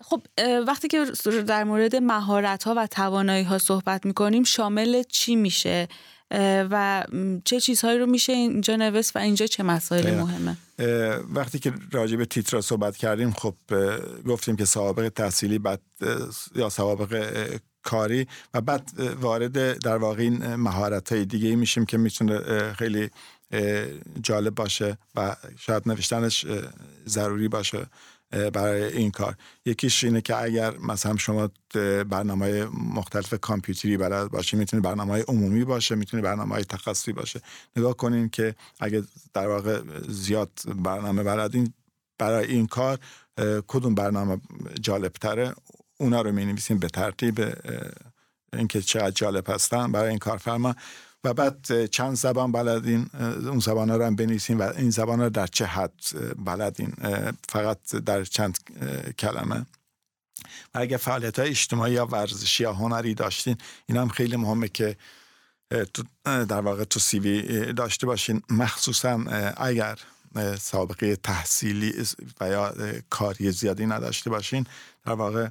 خب 0.00 0.22
وقتی 0.66 0.88
که 0.88 1.04
در 1.46 1.64
مورد 1.64 1.96
مهارت 1.96 2.62
ها 2.62 2.74
و 2.76 2.86
توانایی 2.86 3.44
ها 3.44 3.58
صحبت 3.58 4.06
می‌کنیم 4.06 4.44
شامل 4.44 5.02
چی 5.02 5.36
میشه؟ 5.36 5.88
و 6.70 7.04
چه 7.44 7.60
چیزهایی 7.60 7.98
رو 7.98 8.06
میشه 8.06 8.32
اینجا 8.32 8.76
نوشت 8.76 9.16
و 9.16 9.18
اینجا 9.18 9.46
چه 9.46 9.62
مسائل 9.62 10.14
مهمه؟ 10.14 10.56
وقتی 11.34 11.58
که 11.58 11.72
راجع 11.92 12.16
به 12.16 12.24
تیترا 12.24 12.60
صحبت 12.60 12.96
کردیم 12.96 13.32
خب 13.32 13.54
گفتیم 14.28 14.56
که 14.56 14.64
سوابق 14.64 15.08
تحصیلی 15.08 15.58
بعد 15.58 15.80
یا 16.54 16.68
سوابق 16.68 17.58
کاری 17.82 18.26
و 18.54 18.60
بعد 18.60 18.90
وارد 19.20 19.78
در 19.78 19.96
واقع 19.96 20.22
این 20.22 20.54
مهارت 20.54 21.12
های 21.12 21.24
دیگه 21.24 21.56
میشیم 21.56 21.84
که 21.84 21.98
می‌تونه 21.98 22.72
خیلی 22.72 23.10
جالب 24.22 24.54
باشه 24.54 24.98
و 25.14 25.36
شاید 25.58 25.82
نوشتنش 25.88 26.46
ضروری 27.06 27.48
باشه 27.48 27.86
برای 28.52 28.82
این 28.82 29.10
کار. 29.10 29.36
یکیش 29.66 30.04
اینه 30.04 30.20
که 30.20 30.42
اگر 30.42 30.78
مثلا 30.78 31.16
شما 31.16 31.50
برنامه 32.08 32.64
مختلف 32.64 33.34
کامپیوتری 33.34 33.96
بلد 33.96 34.30
باشه 34.30 34.56
می‌تونه 34.56 34.82
برنامه 34.82 35.12
های 35.12 35.22
عمومی 35.22 35.64
باشه 35.64 35.94
می‌تونه 35.94 36.22
برنامه 36.22 36.54
های 36.54 36.64
تخصصی 36.64 37.12
باشه. 37.12 37.40
نگاه 37.76 37.96
کنین 37.96 38.28
که 38.28 38.54
اگر 38.80 39.02
در 39.34 39.48
واقع 39.48 39.80
زیاد 40.08 40.50
برنامه 40.76 41.22
بلدین 41.22 41.72
برای 42.18 42.46
این 42.46 42.66
کار 42.66 42.98
کدوم 43.66 43.94
برنامه 43.94 44.40
جالب 44.80 45.12
تره 45.12 45.54
اونا 46.00 46.22
رو 46.22 46.32
می 46.32 46.44
نویسیم 46.44 46.78
به 46.78 46.88
ترتیب 46.88 47.40
اینکه 48.52 48.82
چقدر 48.82 49.10
جالب 49.10 49.50
هستن 49.50 49.92
برای 49.92 50.08
این 50.08 50.18
کارفرما. 50.18 50.74
و 51.24 51.34
بعد 51.34 51.86
چند 51.86 52.16
زبان 52.16 52.52
بلدین 52.52 53.10
اون 53.20 53.58
زبان 53.58 53.90
ها 53.90 53.96
رو 53.96 54.04
هم 54.04 54.16
بنویسیم 54.16 54.58
و 54.58 54.62
این 54.62 54.90
زبان 54.90 55.20
ها 55.20 55.28
در 55.28 55.46
چه 55.46 55.66
حد 55.66 56.00
بلدین 56.44 56.92
فقط 57.48 57.90
در 57.90 58.24
چند 58.24 58.58
کلمه. 59.18 59.66
و 60.74 60.78
اگر 60.78 60.96
فعالیت 60.96 61.38
های 61.38 61.48
اجتماعی 61.48 61.92
یا 61.92 62.06
ورزشی 62.06 62.62
یا 62.62 62.72
هنری 62.72 63.14
داشتین 63.14 63.56
این 63.86 63.98
هم 63.98 64.08
خیلی 64.08 64.36
مهمه 64.36 64.68
که 64.68 64.96
در 66.24 66.60
واقع 66.60 66.84
تو 66.84 67.00
سیوی 67.00 67.72
داشته 67.72 68.06
باشین. 68.06 68.42
مخصوصا 68.50 69.24
اگر 69.56 69.98
سابقه 70.58 71.16
تحصیلی 71.16 72.06
و 72.40 72.48
یا 72.48 72.74
کاری 73.10 73.50
زیادی 73.50 73.86
نداشته 73.86 74.30
باشین. 74.30 74.66
در 75.04 75.12
واقع 75.12 75.48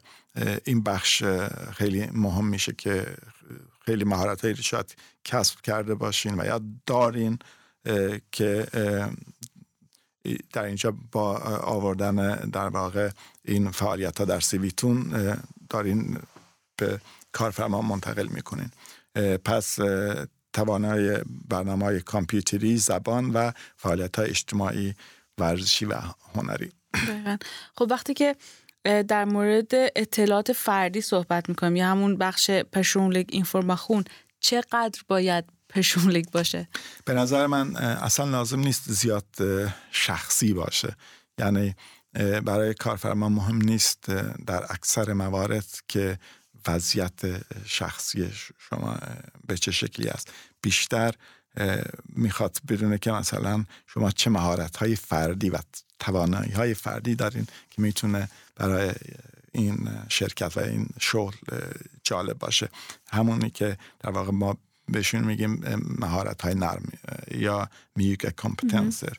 این 0.65 0.83
بخش 0.83 1.23
خیلی 1.73 2.09
مهم 2.13 2.45
میشه 2.45 2.73
که 2.73 3.15
خیلی 3.85 4.03
مهارت 4.03 4.41
هایی 4.41 4.55
شاید 4.55 4.95
کسب 5.23 5.61
کرده 5.61 5.95
باشین 5.95 6.39
و 6.39 6.45
یا 6.45 6.61
دارین 6.85 7.39
که 8.31 8.67
در 10.53 10.63
اینجا 10.63 10.93
با 11.11 11.37
آوردن 11.63 12.35
در 12.35 12.67
واقع 12.67 13.09
این 13.45 13.71
فعالیت 13.71 14.19
ها 14.19 14.25
در 14.25 14.39
CV 14.39 14.77
تون 14.77 15.33
دارین 15.69 16.19
به 16.75 17.01
کارفرما 17.31 17.81
منتقل 17.81 18.27
می‌کنین. 18.27 18.71
پس 19.45 19.79
توانای 20.53 21.17
برنامه 21.49 21.85
های 21.85 21.99
کامپیوتری 21.99 22.77
زبان 22.77 23.29
و 23.31 23.51
فعالیت 23.77 24.15
های 24.15 24.29
اجتماعی 24.29 24.93
ورزشی 25.37 25.85
و 25.85 25.95
هنری. 26.35 26.71
خب 27.75 27.87
وقتی 27.89 28.13
که 28.13 28.35
در 28.83 29.25
مورد 29.25 29.71
اطلاعات 29.73 30.53
فردی 30.53 31.01
صحبت 31.01 31.49
می‌کنیم 31.49 31.75
یا 31.75 31.87
همون 31.87 32.17
بخش 32.17 32.51
personlig 32.51 33.27
information 33.31 34.03
چقدر 34.39 35.01
باید 35.07 35.45
پرسونلیک 35.69 36.31
باشه؟ 36.31 36.67
به 37.05 37.13
نظر 37.13 37.47
من 37.47 37.75
اصلا 37.75 38.25
لازم 38.25 38.59
نیست 38.59 38.91
زیاد 38.91 39.25
شخصی 39.91 40.53
باشه. 40.53 40.95
یعنی 41.37 41.75
برای 42.45 42.73
کارفرما 42.73 43.29
مهم 43.29 43.57
نیست 43.57 44.05
در 44.47 44.63
اکثر 44.69 45.13
موارد 45.13 45.67
که 45.87 46.19
وضعیت 46.69 47.19
شخصی 47.65 48.31
شما 48.57 48.97
به 49.47 49.57
چه 49.57 49.71
شکلی 49.71 50.07
است. 50.07 50.31
بیشتر 50.61 51.13
می‌خواد 52.15 52.57
بدونه 52.67 52.97
که 52.97 53.11
مثلا 53.11 53.65
شما 53.87 54.11
چه 54.11 54.29
مهارت 54.29 54.77
های 54.77 54.95
فردی 54.95 55.49
و 55.49 55.57
توانایی 55.99 56.51
های 56.51 56.73
فردی 56.73 57.15
دارین 57.15 57.47
که 57.69 57.81
می‌تونه 57.81 58.29
برای 58.55 58.91
این 59.51 59.89
شرکت 60.09 60.57
و 60.57 60.59
این 60.59 60.87
شغل 60.99 61.35
جالب 62.03 62.39
باشه. 62.39 62.69
همونی 63.11 63.49
که 63.49 63.77
در 63.99 64.09
واقع 64.09 64.31
ما 64.31 64.57
بهشون 64.87 65.23
میگیم 65.23 65.61
مهارت 65.99 66.41
های 66.41 66.55
نرم 66.55 66.91
یا 67.31 67.69
mjuka 67.95 68.35
kompetenser 68.35 69.17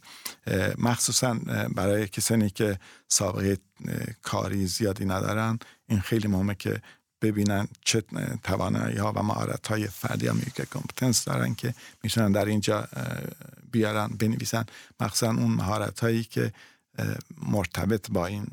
مخصوصا 0.78 1.34
برای 1.74 2.08
کسانی 2.08 2.50
که 2.50 2.78
سابقه 3.08 3.58
کاری 4.22 4.66
زیادی 4.66 5.04
ندارن 5.04 5.58
این 5.88 6.00
خیلی 6.00 6.28
مهمه 6.28 6.54
که 6.54 6.82
ببینن 7.22 7.68
چه 7.84 8.02
توانایی 8.42 8.96
ها 8.96 9.12
و 9.12 9.22
مهارت 9.22 9.66
های 9.66 9.86
فردی 9.86 10.26
یا 10.26 10.32
mjuk 10.32 10.62
kompetens 10.70 11.24
دارن 11.24 11.54
که 11.54 11.74
می‌تونن 12.02 12.32
در 12.32 12.44
اینجا 12.44 12.88
بیارن 13.72 14.08
بنویسن. 14.08 14.64
مخصوصا 15.00 15.26
اون 15.26 15.50
مهارت 15.50 16.00
هایی 16.00 16.24
که 16.24 16.52
مرتبط 17.42 18.10
با 18.10 18.26
این 18.26 18.46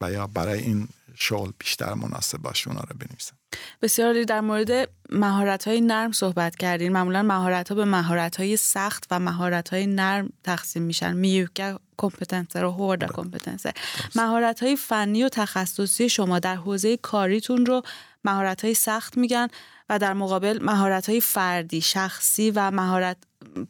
و 0.00 0.12
یا 0.12 0.26
برای 0.26 0.60
این 0.60 0.88
شغل 1.14 1.52
بیشتر 1.58 1.94
مناسب 1.94 2.38
باشه 2.38 2.68
اونا 2.68 2.80
رو 2.80 2.96
بنویسن. 2.98 3.36
بسیار 3.82 4.22
در 4.22 4.40
مورد 4.40 4.88
مهارت 5.10 5.68
های 5.68 5.80
نرم 5.80 6.12
صحبت 6.12 6.56
کردین. 6.56 6.92
معمولا 6.92 7.22
مهارت 7.22 7.68
ها 7.68 7.74
به 7.74 7.84
مهارت 7.84 8.36
های 8.36 8.56
سخت 8.56 9.06
و 9.10 9.18
مهارت 9.18 9.68
های 9.68 9.86
نرم 9.86 10.32
تقسیم 10.44 10.82
میشن. 10.82 11.16
میوکه 11.16 11.76
کمپتنسر 11.96 12.64
و 12.64 12.70
هوردا 12.70 13.06
کمپتنسر 13.06 13.72
مهارت 14.14 14.62
های 14.62 14.76
فنی 14.76 15.24
و 15.24 15.28
تخصصی 15.28 16.08
شما 16.08 16.38
در 16.38 16.56
حوزه 16.56 16.96
کاریتون 16.96 17.66
رو 17.66 17.82
مهارت 18.24 18.64
های 18.64 18.74
سخت 18.74 19.16
میگن 19.16 19.48
و 19.88 19.98
در 19.98 20.12
مقابل 20.12 20.58
مهارت 20.62 21.08
های 21.08 21.20
فردی 21.20 21.80
شخصی 21.80 22.50
و 22.50 22.70
مهارت 22.70 23.16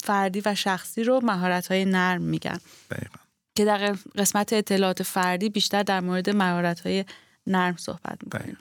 فردی 0.01 0.42
و 0.45 0.55
شخصی 0.55 1.05
رو 1.05 1.21
مهارت 1.23 1.66
های 1.66 1.85
نرم 1.85 2.23
میگن. 2.23 2.59
دقیقا. 2.90 3.18
که 3.55 3.64
در 3.64 3.97
قسمت 4.16 4.53
اطلاعات 4.53 5.03
فردی 5.03 5.49
بیشتر 5.49 5.83
در 5.83 6.01
مورد 6.01 6.31
مهارت 6.31 6.81
های 6.81 7.05
نرم 7.47 7.77
صحبت 7.77 8.18
می‌کنیم. 8.25 8.57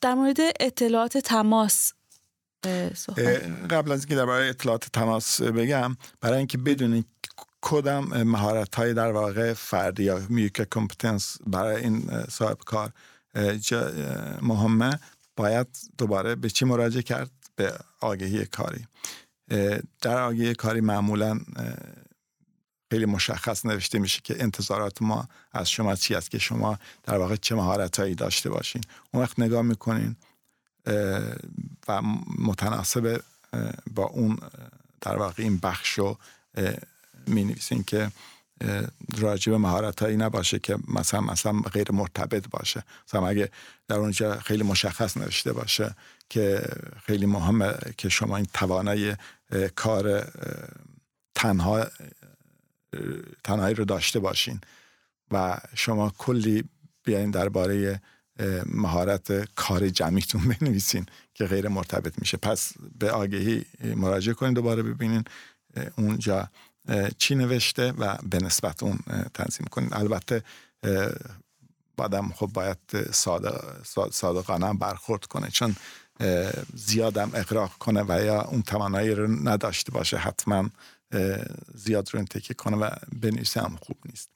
در 0.00 0.14
مورد 0.14 0.38
اطلاعات 0.60 1.18
تماس 1.18 1.92
قبل 3.70 3.92
از 3.92 4.00
اینکه 4.00 4.14
درباره 4.14 4.48
اطلاعات 4.48 4.88
تماس 4.92 5.42
بگم 5.42 5.96
برای 6.20 6.38
اینکه 6.38 6.58
بدونید 6.58 7.06
کدام 7.60 8.22
مهارت 8.22 8.74
های 8.74 8.94
در 8.94 9.12
واقع 9.12 9.52
فردی 9.52 10.02
یا 10.04 10.20
میوک 10.28 10.68
کمپتنس 10.70 11.38
برای 11.46 11.82
این 11.82 12.10
صاحب 12.28 12.58
کار 12.58 12.92
مهمه 14.42 14.98
باید 15.36 15.66
دوباره 15.98 16.34
به 16.34 16.50
چی 16.50 16.64
مراجعه 16.64 17.02
کرد؟ 17.02 17.30
به 17.56 17.72
آگهی 18.00 18.46
کاری. 18.46 18.86
در 20.00 20.22
آگهی 20.22 20.54
کاری 20.54 20.80
معمولا 20.80 21.40
خیلی 22.90 23.06
مشخص 23.06 23.66
نوشته 23.66 23.98
میشه 23.98 24.20
که 24.24 24.42
انتظارات 24.42 25.02
ما 25.02 25.28
از 25.52 25.70
شما 25.70 25.94
چی 25.94 26.14
است 26.14 26.30
که 26.30 26.38
شما 26.38 26.78
در 27.02 27.18
واقع 27.18 27.36
چه 27.36 27.54
مهارت 27.54 28.00
هایی 28.00 28.14
داشته 28.14 28.50
باشین. 28.50 28.82
اون 29.10 29.22
وقت 29.22 29.38
نگاه 29.38 29.62
می‌کنین 29.62 30.16
و 31.88 32.02
متناسب 32.38 33.22
با 33.94 34.04
اون 34.04 34.38
در 35.00 35.16
واقع 35.16 35.42
این 35.42 35.58
بخش 35.58 35.92
رو 35.92 36.18
می 37.26 37.44
نویسین 37.44 37.82
که 37.82 38.10
راجب 39.18 39.52
مهارت 39.52 40.02
هایی 40.02 40.16
نباشه 40.16 40.58
که 40.58 40.78
مثلا 40.88 41.20
مثلا 41.20 41.52
غیر 41.52 41.92
مرتبط 41.92 42.48
باشه. 42.50 42.84
مثلا 43.08 43.28
اگه 43.28 43.50
در 43.88 43.96
اونجا 43.96 44.38
خیلی 44.38 44.62
مشخص 44.62 45.16
نوشته 45.16 45.52
باشه 45.52 45.94
که 46.28 46.62
خیلی 47.06 47.26
مهمه 47.26 47.74
که 47.98 48.08
شما 48.08 48.36
این 48.36 48.46
توانای 48.54 49.16
کار 49.76 50.32
تنها 51.34 51.86
تنهایی 53.44 53.74
رو 53.74 53.84
داشته 53.84 54.18
باشین 54.18 54.60
و 55.30 55.58
شما 55.74 56.12
کلی 56.18 56.64
بیاین 57.04 57.30
درباره 57.30 58.00
مهارت 58.66 59.54
کار 59.54 59.88
جمعیتون 59.88 60.42
بنویسین 60.60 61.06
که 61.34 61.44
غیر 61.44 61.68
مرتبط 61.68 62.18
میشه. 62.18 62.36
پس 62.36 62.72
به 62.98 63.10
آگهی 63.10 63.64
مراجعه 63.96 64.34
کنید 64.34 64.54
دوباره 64.54 64.82
ببینین 64.82 65.24
اونجا 65.98 66.48
چی 67.18 67.34
نوشته 67.34 67.92
و 67.92 68.16
به 68.30 68.38
نسبت 68.38 68.82
اون 68.82 68.98
تنظیم 69.34 69.66
کنید 69.70 69.94
البته 69.94 70.42
بعدم 71.96 72.28
خب 72.28 72.46
باید 72.46 72.78
صادقانه 74.10 74.74
برخورد 74.74 75.24
کنه 75.24 75.48
چون 75.50 75.76
زیادم 76.74 77.30
اقراق 77.34 77.72
کنه 77.78 78.04
و 78.08 78.24
یا 78.24 78.42
اون 78.42 78.62
توانایی 78.62 79.10
رو 79.10 79.48
نداشته 79.48 79.92
باشه 79.92 80.16
حتما 80.16 80.70
زیاد 81.74 82.14
رو 82.14 82.24
تکیه 82.24 82.54
کنه 82.54 82.76
و 82.76 82.90
بنویسه 83.22 83.60
هم 83.60 83.76
خوب 83.82 83.96
نیست. 84.04 84.30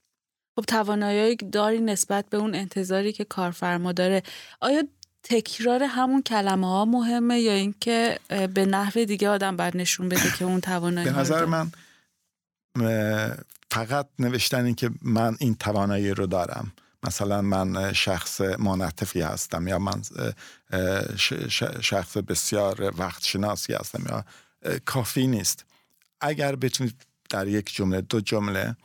خب 0.56 0.62
توانایی 0.62 1.36
داری 1.36 1.80
نسبت 1.80 2.28
به 2.30 2.36
اون 2.36 2.54
انتظاری 2.54 3.12
که 3.12 3.24
کارفرما 3.24 3.92
داره. 3.92 4.22
آیا 4.60 4.82
تکرار 5.22 5.82
همون 5.82 6.22
کلمه 6.22 6.66
ها 6.66 6.84
مهمه 6.84 7.40
یا 7.40 7.52
اینکه 7.52 8.18
به 8.28 8.66
نحو 8.66 9.04
دیگه 9.04 9.28
آدم 9.28 9.56
باید 9.56 9.76
نشون 9.76 10.08
بده 10.08 10.30
که 10.38 10.44
اون 10.44 10.60
توانایی 10.60 11.10
به 11.10 11.18
نظر 11.18 11.44
من 11.44 11.70
فقط 13.70 14.08
نوشتن 14.18 14.64
این 14.64 14.74
که 14.74 14.90
من 15.02 15.36
این 15.40 15.54
توانایی 15.54 16.10
رو 16.10 16.26
دارم. 16.26 16.72
مثلا 17.02 17.42
من 17.42 17.92
شخص 17.92 18.40
مانعتفی 18.40 19.20
هستم 19.20 19.68
یا 19.68 19.78
من 19.78 20.02
شخص 21.80 22.16
بسیار 22.16 22.92
وقت 22.98 23.24
شناسی 23.24 23.72
هستم 23.72 24.04
یا 24.08 24.24
کافی 24.84 25.26
نیست. 25.26 25.64
اگر 26.22 26.56
بتونید 26.56 27.06
در 27.30 27.48
یک 27.48 27.74
جمله 27.74 28.00
دو 28.00 28.20
جمله 28.20 28.76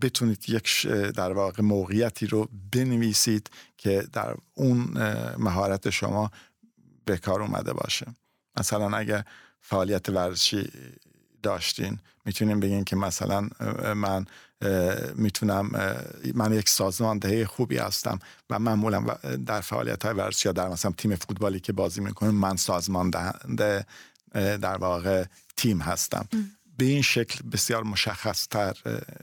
بتونید 0.00 0.44
یک 0.48 0.86
در 1.14 1.32
واقع 1.32 1.62
موقعیتی 1.62 2.26
رو 2.26 2.48
بنویسید 2.72 3.50
که 3.76 4.06
در 4.12 4.34
اون 4.54 4.78
مهارت 5.38 5.90
شما 5.90 6.30
به 7.04 7.16
کار 7.16 7.42
اومده 7.42 7.72
باشه. 7.72 8.06
مثلا 8.58 8.96
اگر 8.96 9.24
فعالیت 9.60 10.08
ورزشی 10.08 10.70
داشتین 11.42 11.98
می‌تونیم 12.24 12.60
بگین 12.60 12.84
که 12.84 12.96
مثلا 12.96 13.48
من 13.94 14.26
می‌تونم 15.14 15.70
من 16.34 16.52
یک 16.52 16.68
سازمانده 16.68 17.46
خوبی 17.46 17.78
هستم 17.78 18.18
و 18.50 18.58
معمولا 18.58 19.00
در 19.46 19.60
فعالیت 19.60 20.04
های 20.04 20.14
ورزشی 20.14 20.48
یا 20.48 20.52
در 20.52 20.68
مثلا 20.68 20.92
تیم 20.98 21.14
فوتبالی 21.14 21.60
که 21.60 21.72
بازی 21.72 22.00
می‌کنم 22.00 22.34
من 22.34 22.56
سازمان 22.56 23.10
دهنده 23.10 23.86
در 24.36 24.76
واقع 24.76 25.24
تیم 25.56 25.78
هستم. 25.78 26.28
به 26.78 26.84
این 26.84 27.02
شکل 27.02 27.48
بسیار 27.52 27.82
مشخص 27.82 28.46
تر 28.46 28.76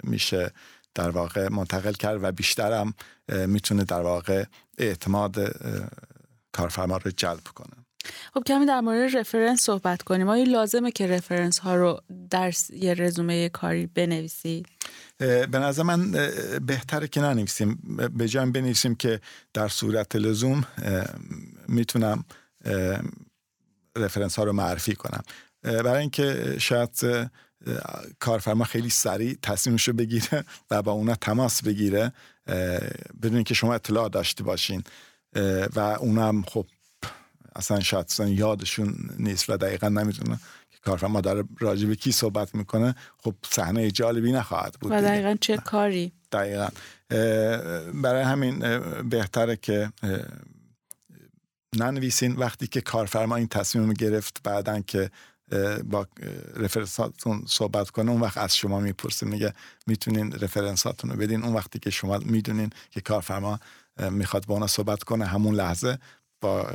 میشه 0.04 0.52
در 0.96 1.10
واقع 1.10 1.48
منتقل 1.50 1.94
کرد 1.94 2.24
و 2.24 2.32
بیشترم 2.32 2.94
می‌تونه 3.28 3.84
در 3.84 4.02
واقع 4.02 4.44
اعتماد 4.78 5.58
کارفرما 6.52 6.98
رو 6.98 7.12
جلب 7.12 7.44
کنه. 7.56 7.74
خب 8.34 8.44
کمی 8.44 8.66
در 8.66 8.82
مورد 8.82 9.18
رفرنس 9.18 9.62
صحبت 9.62 10.02
کنیم. 10.02 10.30
آیا 10.30 10.44
لازمه 10.44 10.92
که 10.92 11.08
رفرنس 11.08 11.60
ها 11.60 11.76
رو 11.76 12.02
در 12.30 12.54
یه 12.70 12.94
رزومه 12.94 13.50
کاری 13.50 13.88
بنویسی؟ 13.88 14.66
به 15.18 15.60
نظر 15.60 15.84
من 15.84 16.12
بهتره 16.66 17.08
که 17.08 17.22
ننویسیم. 17.22 18.00
به 18.14 18.28
جای 18.28 18.52
بنویسیم 18.52 18.96
که 18.96 19.22
در 19.54 19.68
صورت 19.68 20.16
لزوم 20.16 20.66
می‌تونم 21.68 22.26
رفرنس 23.96 24.36
ها 24.36 24.44
رو 24.44 24.54
معرفی 24.54 24.96
کنم. 24.96 25.24
برای 25.64 26.02
اینکه 26.02 26.56
شاید 26.60 27.06
کارفرما 28.20 28.64
خیلی 28.64 28.90
سریع 28.90 29.38
تصمیمش 29.42 29.88
رو 29.88 29.94
بگیره 29.94 30.44
و 30.72 30.82
با 30.82 30.92
اونا 30.92 31.16
تماس 31.16 31.64
بگیره 31.64 32.12
بدون 33.22 33.44
که 33.44 33.54
شما 33.54 33.74
اطلاع 33.74 34.10
داشته 34.10 34.44
باشین. 34.44 34.84
و 35.76 35.80
اونم 35.80 36.44
خب 36.44 36.66
اصلا 37.56 37.80
شاید 37.80 38.06
اصلا 38.06 38.30
یادشون 38.30 38.96
نیست 39.18 39.50
و 39.50 39.58
دقیقا 39.58 39.90
نمی‌دونه 39.90 40.40
که 40.72 40.78
کارفرما 40.86 41.22
داره 41.22 41.44
راجع 41.60 41.88
به 41.88 41.96
کی 41.96 42.12
صحبت 42.12 42.56
می‌کنه. 42.56 42.96
خب 43.18 43.36
صحنه 43.50 43.92
جالبی 43.92 44.32
نخواهد 44.32 44.74
بود 44.74 44.92
و 44.92 45.02
دقیقا 45.02 45.36
چه 45.42 45.58
کاری؟ 45.58 46.12
دقیقا. 46.32 46.68
برای 47.94 48.24
همین 48.24 48.80
بهتره 49.10 49.56
که 49.56 49.92
ننویسین 51.76 52.36
وقتی 52.36 52.68
که 52.68 52.82
کارفرما 52.82 53.36
این 53.36 53.48
تصمیم 53.48 53.94
گرفت 53.94 54.40
بعدا 54.44 54.80
که 54.80 55.12
با 55.84 56.08
رفرنساتون 56.56 57.44
صحبت 57.48 57.90
کنه 57.90 58.12
اون 58.12 58.22
وقت 58.22 58.38
از 58.38 58.56
شما 58.56 58.80
می‌پرسیم 58.80 59.30
میگه 59.30 59.54
می‌تونین 59.88 60.32
رفرنساتون 60.32 61.10
رو 61.10 61.18
بدین. 61.18 61.44
اون 61.44 61.54
وقتی 61.54 61.80
که 61.80 61.90
شما 61.90 62.18
می‌دونین 62.18 62.70
که 62.92 63.02
کارفرما 63.02 63.60
می‌خواد 64.12 64.46
با 64.46 64.54
اونا 64.54 64.68
صحبت 64.68 65.04
کنه 65.04 65.26
همون 65.26 65.56
لحظه 65.56 65.98
با 66.42 66.70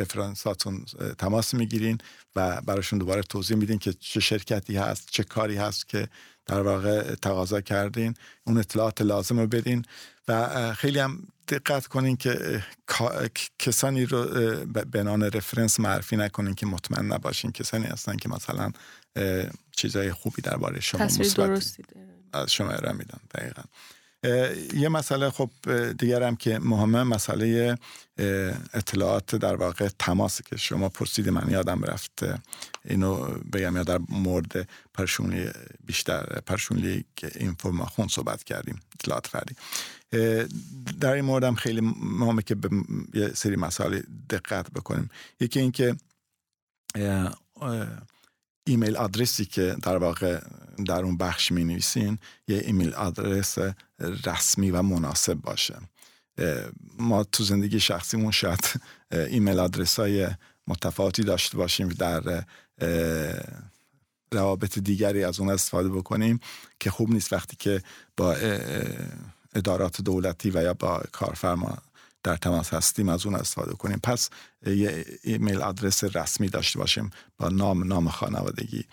رفرنساتون 0.00 0.84
تماس 1.18 1.54
می‌گیرین 1.54 1.98
و 2.36 2.60
براشون 2.60 2.98
دوباره 2.98 3.22
توضیح 3.22 3.56
میدین 3.56 3.78
که 3.78 3.92
چه 3.92 4.20
شرکتی 4.20 4.76
هست 4.76 5.08
چه 5.10 5.24
کاری 5.24 5.56
هست 5.56 5.88
که 5.88 6.08
در 6.46 6.60
واقع 6.60 7.14
تقاضا 7.14 7.60
کردین. 7.60 8.14
اون 8.44 8.58
اطلاعات 8.58 9.02
لازم 9.02 9.40
رو 9.40 9.46
بدین 9.46 9.84
و 10.28 10.72
خیلی 10.74 10.98
هم 10.98 11.28
دقت 11.48 11.86
کنین 11.86 12.16
که 12.16 12.64
کسانی 13.58 14.06
رو 14.06 14.24
به 14.66 15.02
نام 15.02 15.24
رفرنس 15.24 15.80
معرفی 15.80 16.16
نکنین 16.16 16.54
که 16.54 16.66
مطمئن 16.66 17.12
نباشین. 17.12 17.52
کسانی 17.52 17.86
هستن 17.86 18.16
که 18.16 18.28
مثلا 18.28 18.72
چیزای 19.76 20.12
خوبی 20.12 20.42
درباره 20.42 20.80
شما 20.80 21.04
مثبت 21.04 21.76
از 22.32 22.52
شما 22.52 22.70
ارائه 22.70 22.96
میدن. 22.96 23.20
دقیقا. 23.34 23.62
یه 24.74 24.88
مسئله 24.88 25.30
خب 25.30 25.50
دیگرم 25.92 26.36
که 26.36 26.58
مهمه 26.58 27.02
مسئله 27.02 27.78
اطلاعات 28.74 29.36
در 29.36 29.56
واقع 29.56 29.88
تماس 29.98 30.42
که 30.42 30.56
شما 30.56 30.88
پرسید 30.88 31.28
من 31.28 31.50
یادم 31.50 31.82
رفت 31.84 32.24
اینو 32.84 33.16
بگم 33.52 33.76
یا 33.76 33.82
در 33.82 34.00
مورد 34.08 34.68
پرشونلی 34.94 35.50
بیشتر 35.86 36.40
پرشونلی 36.46 37.04
که 37.16 37.30
اینفورماخون 37.34 38.08
صحبت 38.08 38.44
کردیم 38.44 38.80
اطلاعات 39.00 39.26
فردی. 39.26 39.54
در 41.00 41.12
این 41.12 41.24
موردم 41.24 41.54
خیلی 41.54 41.80
مهمه 42.02 42.42
که 42.42 42.54
به 42.54 42.68
یه 43.14 43.28
سری 43.28 43.56
مسائل 43.56 44.00
دقت 44.30 44.70
بکنیم. 44.70 45.10
یکی 45.40 45.60
اینکه 45.60 45.96
ایمیل 48.70 48.96
آدرسی 48.96 49.44
که 49.44 49.76
در 49.82 49.96
واقع 49.96 50.40
در 50.86 51.02
اون 51.02 51.16
بخش 51.16 51.52
می 51.52 51.64
نویسین 51.64 52.18
یه 52.48 52.62
ایمیل 52.64 52.94
آدرس 52.94 53.58
رسمی 54.26 54.70
و 54.70 54.82
مناسب 54.82 55.34
باشه. 55.34 55.74
ما 56.98 57.24
تو 57.24 57.44
زندگی 57.44 57.80
شخصیمون 57.80 58.30
شاید 58.30 58.72
ایمیل 59.12 59.58
آدرس 59.58 59.98
های 59.98 60.28
متفاوتی 60.66 61.22
داشته 61.22 61.56
باشیم 61.56 61.88
در 61.88 62.44
روابط 64.32 64.78
دیگری 64.78 65.24
از 65.24 65.40
اون 65.40 65.50
استفاده 65.50 65.88
بکنیم 65.88 66.40
که 66.80 66.90
خوب 66.90 67.12
نیست 67.12 67.32
وقتی 67.32 67.56
که 67.56 67.82
با 68.16 68.36
ادارات 69.54 70.02
دولتی 70.02 70.50
و 70.50 70.62
یا 70.62 70.74
با 70.74 71.02
کارفرما 71.12 71.78
در 72.22 72.36
تماس 72.36 72.74
هستیم 72.74 73.08
از 73.08 73.26
اون 73.26 73.34
استفاده 73.34 73.72
کنیم. 73.72 73.98
پس 74.02 74.30
یه 74.66 75.04
ایمیل 75.22 75.62
آدرس 75.62 76.04
رسمی 76.04 76.48
داشته 76.48 76.78
باشیم 76.78 77.10
با 77.38 77.48
نام 77.48 77.84
نام 77.84 78.08
خانوادگی. 78.08 78.84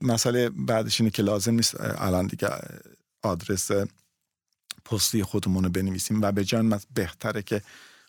مسئله 0.00 0.48
بعدش 0.48 1.00
اینه 1.00 1.10
که 1.10 1.22
لازم 1.22 1.54
نیست 1.54 1.80
الان 1.80 2.26
دیگه 2.26 2.48
آدرس 3.22 3.70
پستی 4.84 5.22
خودمون 5.22 5.64
رو 5.64 5.70
بنویسیم. 5.70 6.22
و 6.22 6.32
به 6.32 6.44
جان 6.44 6.80
بهتره 6.94 7.42
که 7.42 7.62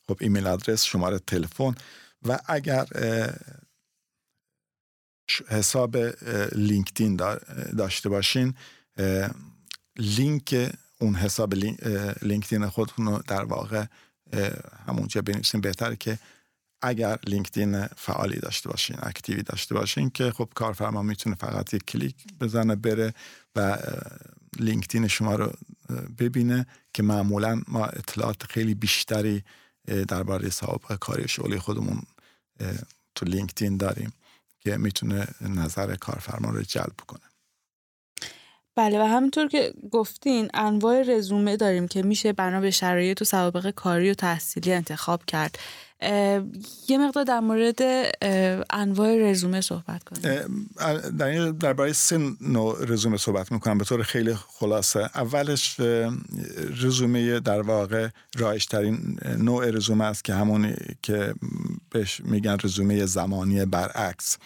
خب 0.08 0.18
ایمیل 0.22 0.48
آدرس 0.48 0.84
شماره 0.84 1.20
تلفن 1.20 1.76
و 2.28 2.39
اگر 2.46 2.86
حساب 5.48 5.98
لینکدین 6.56 7.15
داشته 7.78 8.10
باشین 8.10 8.56
لینک 9.98 10.72
اون 11.02 11.16
حساب 11.16 11.54
لینکدین 12.22 12.68
خودتون 12.68 13.06
رو 13.06 13.22
در 13.28 13.46
واقع 13.46 13.86
همونجا 14.88 15.22
بنویسین 15.22 15.62
بهتره 15.62 15.96
که 15.96 16.20
اگر 16.82 17.20
لینکدین 17.28 17.86
فعالی 17.86 18.40
داشته 18.40 18.70
باشین 18.70 18.98
active 19.04 19.38
ی 19.38 19.43
داشته 19.44 19.76
باشین 19.76 20.10
که 20.10 20.32
خب 20.32 20.50
کارفرما 20.56 21.02
می‌تونه 21.02 21.36
فقط 21.36 21.74
یک 21.74 21.86
کلیک 21.86 22.16
بزنه 22.40 22.76
بره 22.76 23.14
و 23.56 23.78
لینکدین 24.60 25.08
شما 25.08 25.36
رو 25.36 25.54
ببینه 26.20 26.66
که 26.94 27.04
معمولا 27.04 27.62
ما 27.68 27.86
اطلاعات 27.86 28.44
خیلی 28.44 28.74
بیشتری 28.74 29.44
درباره 30.08 30.50
سابقه 30.50 30.98
کاری 30.98 31.28
شغلی 31.28 31.60
خودمون 31.60 32.02
تو 33.16 33.26
لینکدین 33.26 33.78
داریم 33.78 34.14
که 34.60 34.78
می‌تونه 34.78 35.28
نظر 35.42 35.96
کارفرما 35.96 36.50
رو 36.50 36.62
جلب 36.62 36.96
کنه 37.08 37.30
بله 38.80 39.00
و 39.00 39.04
همینطور 39.08 39.48
که 39.48 39.74
گفتین 39.92 40.50
انواع 40.54 41.02
رزومه 41.02 41.58
داریم 41.58 41.88
که 41.88 42.04
میشه 42.04 42.34
بنا 42.34 42.60
به 42.60 42.72
شرایط 42.72 43.22
و 43.22 43.26
سوابق 43.26 43.70
کاری 43.70 44.10
و 44.10 44.13
تحصیلی 44.13 44.74
انتخاب 44.74 45.26
کرد. 45.26 45.60
یه 46.88 46.98
مقدار 46.98 47.24
در 47.24 47.39
مورد 47.39 47.80
انواع 48.70 49.15
رزومه 49.15 49.62
صحبت 49.62 50.04
کنیم. 50.04 50.70
در 51.18 51.52
درباره 51.52 51.94
سه 51.94 52.18
نوع 52.42 52.86
رزومه 52.86 53.18
صحبت 53.18 53.52
می‌کنم. 53.52 53.78
به 53.78 53.86
طور 53.86 54.04
خیلی 54.04 54.36
خلاصه. 54.36 55.00
اولش 55.00 55.80
رزومه 56.82 57.39
در 57.39 57.62
واقع 57.62 58.08
رایشترین 58.38 59.20
نوع 59.38 59.72
رزومه 59.72 60.06
است 60.06 60.24
که 60.24 60.34
همون 60.34 60.76
که 61.02 61.34
بهش 61.89 62.22
میگن 62.24 62.58
رزومه 62.63 63.06
زمانی 63.06 63.65
برعکس. 63.65 64.38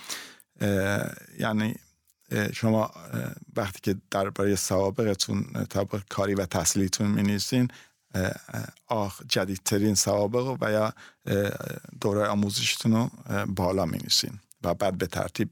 یعنی 1.39 1.75
شما 2.53 2.91
وقتی 3.55 3.79
که 3.81 3.95
درباره 4.11 4.55
سوابقتون 4.55 5.43
طبق 5.69 6.01
کاری 6.09 6.33
و 6.33 6.45
تحصیلیتون 6.45 7.07
می 7.07 7.67
آخ 8.87 9.21
جدیدترین 9.27 9.95
سوابق 9.95 10.57
و 10.61 10.71
یا 10.71 10.93
دوره 12.01 12.27
آموزشتون 12.27 12.91
رو 12.91 13.09
بالا 13.45 13.85
می 13.85 13.99
و 14.63 14.73
بعد 14.73 14.97
به 14.97 15.07
ترتیب 15.07 15.49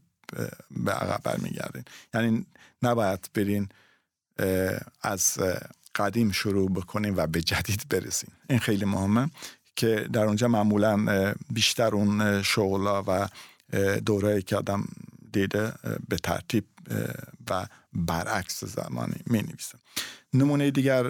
به 0.72 0.92
عقب 0.92 1.22
برمیگردین. 1.24 1.84
یعنی 2.14 2.46
نباید 2.84 3.30
برین 3.34 3.70
از 5.02 5.38
قدیم 5.96 6.32
شروع 6.32 6.70
بکنیم 6.70 7.18
و 7.18 7.28
به 7.28 7.42
جدید 7.42 7.86
برسیم 7.90 8.32
این 8.50 8.60
خیلی 8.60 8.86
مهمه 8.86 9.30
که 9.76 10.10
در 10.14 10.24
اونجا 10.24 10.48
معمولا 10.48 11.34
بیشتر 11.50 11.96
اون 11.96 12.42
شغلا 12.42 13.04
و 13.08 13.28
دوره 14.06 14.42
که 14.42 14.58
آدم 14.58 14.88
دیده 15.32 15.74
به 16.10 16.16
ترتیب 16.16 16.66
و 17.50 17.68
برعکس 17.94 18.64
زمانی 18.64 19.20
می 19.26 19.42
نویسه 19.42 19.78
نمونه 20.34 20.72
دیگر 20.72 21.06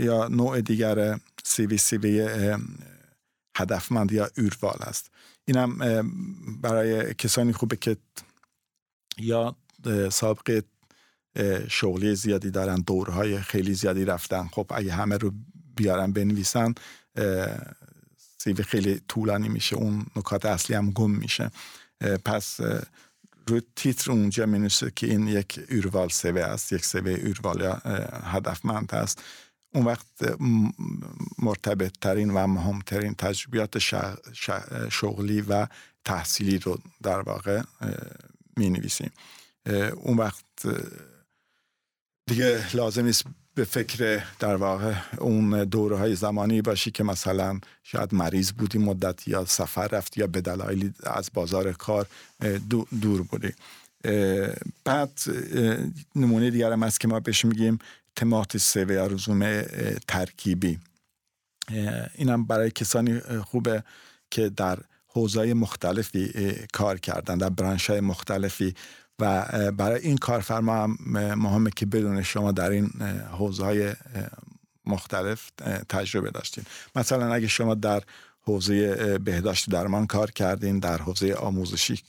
یا 0.00 0.28
نوع 0.28 0.60
دیگر 0.60 1.20
سی 1.44 1.66
وی 1.66 1.78
سی 1.78 1.96
وی 1.96 2.28
هدفمند 3.56 4.12
یا 4.12 4.30
اوروال 4.38 4.78
است. 4.80 5.10
اینم 5.44 5.78
برای 6.62 7.14
کسانی 7.14 7.52
خوبه 7.52 7.76
که 7.76 7.96
یا 9.18 9.56
سابقه 10.12 10.62
شغلی 11.68 12.14
زیادی 12.14 12.50
دارن 12.50 12.80
دورهای 12.80 13.40
خیلی 13.40 13.74
زیادی 13.74 14.04
رفتن. 14.04 14.48
خب 14.52 14.66
اگه 14.74 14.92
همه 14.92 15.16
رو 15.16 15.32
بیارن 15.76 16.12
بنویسن 16.12 16.74
سیوی 18.38 18.62
خیلی 18.62 19.00
طولانی 19.08 19.48
میشه. 19.48 19.76
اون 19.76 20.06
نکات 20.16 20.46
اصلی 20.46 20.76
هم 20.76 20.90
گم 20.90 21.10
میشه. 21.10 21.50
پس 22.24 22.60
روی 23.48 23.62
تیتر 23.76 24.12
اونجا 24.12 24.46
می 24.46 24.68
که 24.68 25.06
این 25.06 25.28
یک 25.28 25.60
اوروال 25.70 26.08
سوه 26.08 26.40
است 26.40 26.72
یک 26.72 26.84
سوه 26.84 27.10
اوروال 27.10 27.60
یا 27.60 27.74
هدفمند 28.24 28.94
است 28.94 29.22
اون 29.74 29.84
وقت 29.84 30.06
مرتبط 31.38 31.92
ترین 32.00 32.30
و 32.30 32.46
مهمترین 32.46 33.14
تجربیات 33.14 33.78
شغلی 34.90 35.40
و 35.40 35.66
تحصیلی 36.04 36.58
رو 36.58 36.78
در 37.02 37.20
واقع 37.20 37.62
می 38.56 38.70
نویسیم 38.70 39.10
اون 39.96 40.16
وقت 40.16 40.44
دیگه 42.26 42.76
لازم 42.76 43.04
نیست 43.04 43.24
به 43.56 43.64
فکر 43.64 44.22
در 44.38 44.56
واقع 44.56 44.94
اون 45.18 45.64
دوره 45.64 45.96
های 45.96 46.14
زمانی 46.14 46.62
باشی 46.62 46.90
که 46.90 47.04
مثلا 47.04 47.60
شاید 47.82 48.14
مریض 48.14 48.52
بودی 48.52 48.78
مدت 48.78 49.28
یا 49.28 49.44
سفر 49.44 49.88
رفتی 49.88 50.20
یا 50.20 50.26
به 50.26 50.40
دلایلی 50.40 50.94
از 51.02 51.30
بازار 51.34 51.72
کار 51.72 52.06
دور 53.00 53.22
بودی. 53.22 53.52
بعد 54.84 55.20
نمونه 56.16 56.50
دیگر 56.50 56.72
هم 56.72 56.82
هست 56.82 57.00
که 57.00 57.08
ما 57.08 57.20
بهش 57.20 57.44
میگیم 57.44 57.78
تمات 58.16 58.56
سوه 58.56 58.94
یا 58.94 59.06
رزومه 59.06 59.66
ترکیبی. 60.08 60.78
اینم 62.14 62.44
برای 62.44 62.70
کسانی 62.70 63.20
خوبه 63.20 63.82
که 64.30 64.48
در 64.48 64.78
حوزه 65.16 65.54
مختلفی 65.54 66.54
کار 66.72 66.98
کردن 66.98 67.38
در 67.38 67.48
برانش 67.48 67.90
های 67.90 68.00
مختلفی 68.00 68.74
و 69.18 69.44
برای 69.72 70.00
این 70.00 70.16
کارفرما 70.16 70.74
هم 70.74 70.98
مهمه 71.34 71.70
که 71.76 71.86
بدون 71.86 72.22
شما 72.22 72.52
در 72.52 72.70
این 72.70 72.90
حوزه 73.38 73.64
های 73.64 73.92
مختلف 74.86 75.50
تجربه 75.88 76.30
داشتین. 76.30 76.64
مثلا 76.96 77.34
اگه 77.34 77.46
شما 77.46 77.74
در 77.74 78.02
حوزه 78.40 79.18
بهداشت 79.18 79.70
درمان 79.70 80.06
کار 80.06 80.30
کردین 80.30 80.78
در 80.78 80.98
حوزه 80.98 81.34
آموزشی 81.34 82.00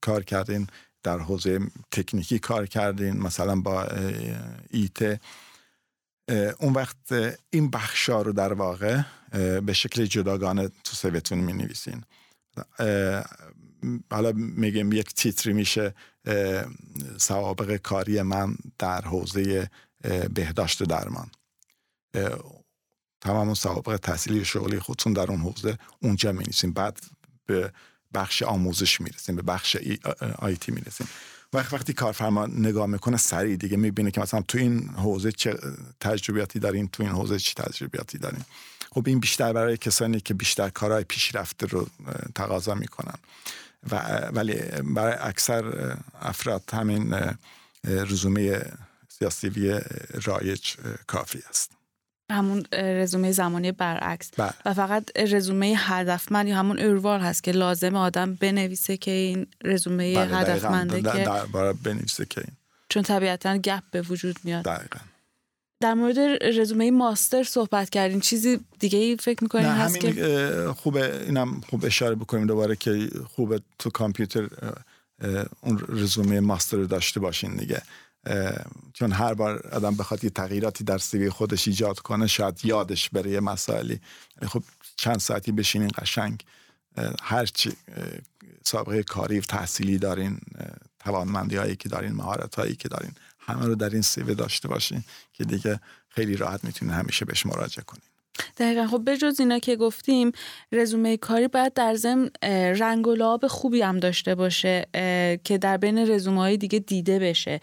کار 0.00 0.22
کردین 0.22 0.66
در 1.02 1.18
حوزه 1.18 1.60
تکنیکی 1.90 2.38
کار 2.38 2.66
کردین 2.66 3.16
مثلا 3.16 3.60
با 3.60 3.86
ایت 4.70 5.20
اون 6.60 6.72
وقت 6.72 6.96
این 7.50 7.70
بخشا 7.70 8.22
رو 8.22 8.32
در 8.32 8.52
واقع 8.52 9.02
به 9.66 9.72
شکل 9.72 10.04
جداگانه 10.04 10.68
تو 10.68 10.96
سویتون 10.96 11.38
می 11.38 11.52
نویسین 11.52 12.04
حالا 14.10 14.32
میگم 14.32 14.92
یک 14.92 15.14
تیتری 15.14 15.52
میشه 15.52 15.94
سوابق 17.18 17.76
کاری 17.76 18.22
من 18.22 18.56
در 18.78 19.00
حوزه 19.00 19.70
بهداشت 20.34 20.82
درمان. 20.82 21.30
تمام 23.20 23.54
سوابق 23.54 23.96
تحصیلی 23.96 24.44
شغلی 24.44 24.80
خودتون 24.80 25.12
در 25.12 25.30
اون 25.30 25.40
حوزه 25.40 25.78
اونجا 26.02 26.32
می 26.32 26.72
بعد 26.74 27.00
به 27.46 27.72
بخش 28.14 28.42
آموزش 28.42 29.00
می‌رسیم 29.00 29.36
به 29.36 29.42
بخش 29.42 29.76
آیتی 30.38 30.72
می‌رسیم 30.72 31.08
وقت 31.08 31.35
وقتی 31.52 31.92
کارفرما 31.92 32.46
نگاه 32.46 32.86
می‌کنه 32.86 33.16
سریع 33.16 33.56
دیگه 33.56 33.76
می‌بینه 33.76 34.10
که 34.10 34.20
مثلا 34.20 34.42
تو 34.48 34.58
این 34.58 34.88
حوزه 34.88 35.32
چه 35.32 35.58
تجربیاتی 36.00 36.58
دارین 36.58 36.88
تو 36.88 37.02
این 37.02 37.12
حوزه 37.12 37.38
چه 37.38 37.54
تجربیاتی 37.62 38.18
دارین 38.18 38.44
خب 38.90 39.02
این 39.06 39.20
بیشتر 39.20 39.52
برای 39.52 39.76
کسانی 39.76 40.20
که 40.20 40.34
بیشتر 40.34 40.68
کارهای 40.68 41.04
پیشرفته 41.04 41.66
رو 41.66 41.86
تقاضا 42.34 42.74
می‌کنن. 42.74 43.18
و 43.90 43.96
ولی 44.32 44.54
برای 44.94 45.16
اکثر 45.20 45.96
افراد 46.20 46.62
همین 46.72 47.14
رزومه 47.84 48.62
سیاسی 49.08 49.80
رایج 50.24 50.74
کافی 51.06 51.42
است. 51.50 51.70
همون 52.30 52.64
رزومه 52.72 53.32
زمانی 53.32 53.72
برعکس. 53.72 54.30
بله. 54.36 54.52
و 54.66 54.74
فقط 54.74 55.18
رزومه 55.18 55.74
هدفمند 55.78 56.48
یا 56.48 56.56
همون 56.56 56.78
اروار 56.78 57.20
هست 57.20 57.44
که 57.44 57.52
لازم 57.52 57.96
آدم 57.96 58.34
بنویسه 58.34 58.96
که 58.96 59.10
این 59.10 59.46
رزومه 59.64 60.14
بله 60.14 60.36
هدفمنده 60.36 61.02
که 61.02 61.24
در 61.24 61.72
بنویسه 61.72 62.24
که 62.24 62.40
این. 62.40 62.56
چون 62.88 63.02
طبیعتا 63.02 63.56
گپ 63.56 63.82
به 63.90 64.02
وجود 64.02 64.36
میاد. 64.44 64.64
دقیقا. 64.64 64.98
در 65.80 65.94
مورد 65.94 66.18
رزومه 66.42 66.90
ماستر 66.90 67.42
صحبت 67.42 67.90
کردین. 67.90 68.20
چیزی 68.20 68.60
دیگه 68.78 68.98
ای 68.98 69.16
فکر 69.16 69.42
می‌کنین 69.42 69.66
هست 69.66 70.04
همین 70.04 70.14
که 70.14 70.74
خوبه 70.76 71.22
اینم 71.24 71.60
خوب 71.60 71.84
اشاره 71.84 72.14
بکنیم 72.14 72.46
دوباره 72.46 72.76
که 72.76 73.08
خوبه 73.34 73.60
تو 73.78 73.90
کامپیوتر 73.90 74.48
اون 75.60 75.84
رزومه 75.88 76.40
ماستر 76.40 76.76
رو 76.76 76.86
داشته 76.86 77.20
باشین 77.20 77.56
دیگه. 77.56 77.82
چون 78.94 79.12
هر 79.12 79.34
بار 79.34 79.66
آدم 79.72 79.96
بخواد 79.96 80.24
یه 80.24 80.30
تغییراتی 80.30 80.84
در 80.84 80.98
سیوی 80.98 81.30
خودش 81.30 81.68
ایجاد 81.68 81.98
کنه 81.98 82.26
شاید 82.26 82.60
یادش 82.64 83.10
بره 83.10 83.30
یه 83.30 83.40
مسائلی. 83.40 84.00
خب 84.46 84.62
چند 84.96 85.18
ساعتی 85.18 85.52
بشینین 85.52 85.90
قشنگ 85.98 86.44
هرچی 87.22 87.72
سابقه 88.64 89.02
کاری 89.02 89.38
و 89.38 89.42
تحصیلی 89.42 89.98
دارین 89.98 90.38
توانمندی 91.00 91.56
هایی 91.56 91.76
که 91.76 91.88
دارین 91.88 92.12
مهارت 92.12 92.54
هایی 92.54 92.74
که 92.74 92.88
دارین 92.88 93.10
همه 93.38 93.66
رو 93.66 93.74
در 93.74 93.90
این 93.90 94.02
سیوه 94.02 94.34
داشته 94.34 94.68
باشین 94.68 95.04
که 95.32 95.44
دیگه 95.44 95.80
خیلی 96.08 96.36
راحت 96.36 96.64
می‌تونین 96.64 96.94
همیشه 96.94 97.24
بهش 97.24 97.46
مراجعه 97.46 97.84
کنین. 97.84 98.02
دقیقا. 98.56 98.86
خب 98.86 99.04
به 99.04 99.16
جز 99.16 99.40
اینا 99.40 99.58
که 99.58 99.76
گفتیم 99.76 100.32
رزومه 100.72 101.16
کاری 101.16 101.48
باید 101.48 101.74
در 101.74 101.94
ضمن 101.94 102.30
رنگ 102.78 103.06
و 103.06 103.14
لعاب 103.14 103.46
خوبی 103.46 103.82
هم 103.82 104.00
داشته 104.00 104.34
باشه 104.34 104.86
که 105.44 105.58
در 105.60 105.76
بین 105.76 105.98
رزومه 106.10 106.40
های 106.40 106.56
دیگه 106.56 106.78
دیده 106.78 107.18
بشه. 107.18 107.60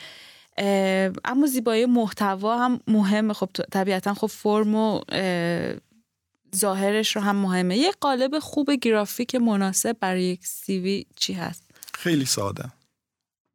اما 1.26 1.48
زیبایی 1.48 1.86
محتوا 1.86 2.66
هم 2.66 2.80
مهمه. 2.88 3.34
خب 3.34 3.50
طبیعتا 3.72 4.13
خب 4.13 4.28
فرم 4.28 4.76
و 4.76 5.02
ظاهرش 6.56 7.16
رو 7.16 7.22
هم 7.22 7.36
مهمه. 7.36 7.78
یه 7.78 7.92
قالب 7.92 8.39
خوب 8.39 8.72
گرافیک 8.72 9.36
مناسب 9.36 9.98
برای 10.00 10.24
یک 10.24 10.48
سیوی 10.48 11.06
چی 11.16 11.34
هست؟ 11.34 11.63
خیلی 11.94 12.26
ساده. 12.26 12.72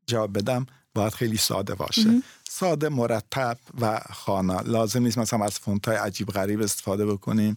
جواب 0.07 0.39
بدم. 0.39 0.67
باید 0.95 1.13
خیلی 1.13 1.37
ساده 1.37 1.75
باشه. 1.75 2.23
ساده 2.49 2.89
مرتب 2.89 3.59
و 3.81 4.01
خانه. 4.13 4.63
لازم 4.63 5.03
نیست 5.03 5.19
مثلا 5.19 5.45
از 5.45 5.59
فونت 5.59 5.89
های 5.89 5.97
عجیب 5.97 6.29
غریب 6.29 6.63
استفاده 6.63 7.07
بکنیم 7.07 7.57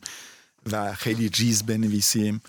و 0.71 0.93
خیلی 0.93 1.29
ریز 1.29 1.63
بنویسیم. 1.63 2.41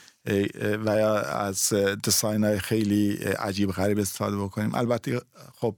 و 0.84 0.96
یا 0.98 1.20
از 1.20 1.72
دیزاین 2.02 2.44
های 2.44 2.58
خیلی 2.58 3.14
عجیب 3.16 3.72
غریب 3.72 3.98
استفاده 3.98 4.36
بکنیم. 4.36 4.74
البته 4.74 5.20
خب 5.54 5.76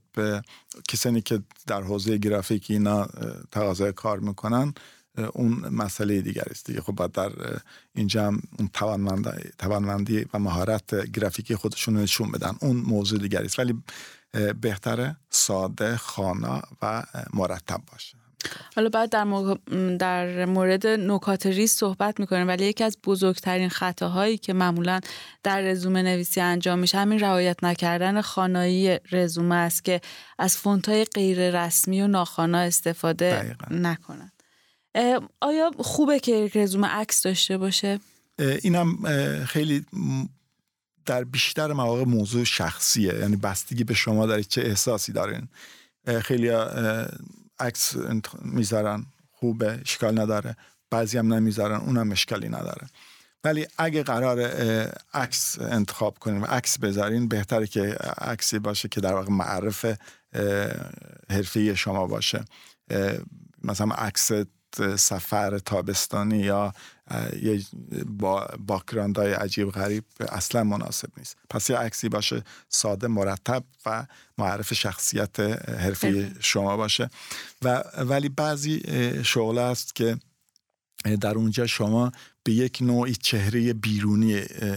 کسانی 0.87 1.21
که 1.21 1.39
در 1.67 1.81
حوزه 1.81 2.17
گرافیک 2.17 2.65
اینا 2.69 3.07
تقاضای 3.51 3.93
کار 3.93 4.19
می‌کنن 4.19 4.73
اون 5.33 5.69
مسئله 5.69 6.21
دیگر 6.21 6.43
است 6.51 6.65
دیگه. 6.65 6.81
خب 6.81 7.11
در 7.11 7.31
اینجا 7.95 8.27
هم 8.27 8.41
اون 8.59 8.69
توانمندی 9.57 10.25
و 10.33 10.39
مهارت 10.39 11.11
گرافیکی 11.11 11.55
خودشون 11.55 11.97
نشون 11.97 12.31
بدن. 12.31 12.55
اون 12.61 12.77
موضوع 12.77 13.19
دیگری 13.19 13.45
است. 13.45 13.59
ولی 13.59 13.83
بهتره 14.61 15.17
ساده 15.29 15.97
خانه 15.97 16.61
و 16.81 17.03
مرتب 17.33 17.81
باشه. 17.91 18.17
حالا 18.75 18.89
بعد 18.89 19.09
در, 19.09 19.25
در 19.97 20.45
مورد 20.45 20.87
نکات 20.87 21.45
ریز 21.45 21.71
صحبت 21.71 22.19
می‌کنیم 22.19 22.47
ولی 22.47 22.65
یکی 22.65 22.83
از 22.83 22.97
بزرگترین 23.03 23.69
خطاهایی 23.69 24.37
که 24.37 24.53
معمولا 24.53 24.99
در 25.43 25.61
رزومه 25.61 26.01
نویسی 26.01 26.41
انجام 26.41 26.79
میشه 26.79 26.97
همین 26.97 27.19
رعایت 27.19 27.63
نکردن 27.63 28.21
خانایی 28.21 28.99
رزومه 29.11 29.55
است 29.55 29.85
که 29.85 30.01
از 30.39 30.57
فونت 30.57 30.89
غیر 31.15 31.65
رسمی 31.65 32.01
و 32.01 32.07
ناخوانا 32.07 32.57
استفاده 32.57 33.55
نکنن. 33.71 34.31
آیا 35.41 35.71
خوبه 35.79 36.19
که 36.19 36.51
رزومه 36.55 36.87
عکس 36.87 37.21
داشته 37.21 37.57
باشه؟ 37.57 37.99
اینم 38.61 38.97
خیلی 39.45 39.85
در 41.05 41.23
بیشتر 41.23 41.73
مواقع 41.73 42.03
موضوع 42.03 42.43
شخصیه 42.43 43.13
یعنی 43.19 43.35
بستگی 43.35 43.83
به 43.83 43.93
شما 43.93 44.25
دارید 44.25 44.47
چه 44.47 44.61
احساسی 44.61 45.11
دارین. 45.11 45.47
خیلی 46.23 46.49
عکس 47.59 47.95
می‌ذارن 48.41 49.05
خوبه 49.31 49.79
اشکال 49.81 50.19
نداره. 50.19 50.55
بعضی 50.89 51.17
هم 51.17 51.33
نمی‌ذارن 51.33 51.79
اونم 51.79 52.11
اشکالی 52.11 52.49
نداره. 52.49 52.87
ولی 53.43 53.67
اگه 53.77 54.03
قرار 54.03 54.39
عکس 55.13 55.59
انتخاب 55.59 56.19
کنیم 56.19 56.43
و 56.43 56.45
عکس 56.45 56.79
بذارین 56.79 57.27
بهتره 57.27 57.67
که 57.67 57.97
عکسی 58.17 58.59
باشه 58.59 58.87
که 58.87 59.01
در 59.01 59.13
واقع 59.13 59.31
معرف 59.31 59.85
حرفی 61.29 61.75
شما 61.75 62.07
باشه. 62.07 62.45
مثلا 63.63 63.95
عکس 63.95 64.31
سفر 64.81 65.59
تابستانی 65.59 66.37
یا 66.37 66.73
یه 67.41 67.61
با 68.07 68.47
های 69.17 69.33
عجیب 69.33 69.71
غریب 69.71 70.03
اصلا 70.19 70.63
مناسب 70.63 71.09
نیست. 71.17 71.37
پس 71.49 71.69
یه 71.69 71.77
عکسی 71.77 72.09
باشه 72.09 72.43
ساده 72.69 73.07
مرتب 73.07 73.63
و 73.85 74.05
معرف 74.37 74.73
شخصیت 74.73 75.39
حرفی 75.69 76.31
شما 76.39 76.77
باشه. 76.77 77.09
و 77.61 77.83
ولی 77.97 78.29
بعضی 78.29 78.81
شغل 79.23 79.57
است 79.57 79.95
که 79.95 80.17
در 81.21 81.35
اونجا 81.35 81.67
شما 81.67 82.11
به 82.43 82.51
یک 82.51 82.77
نوعی 82.81 83.15
چهره 83.15 83.73
بیرونی 83.73 84.33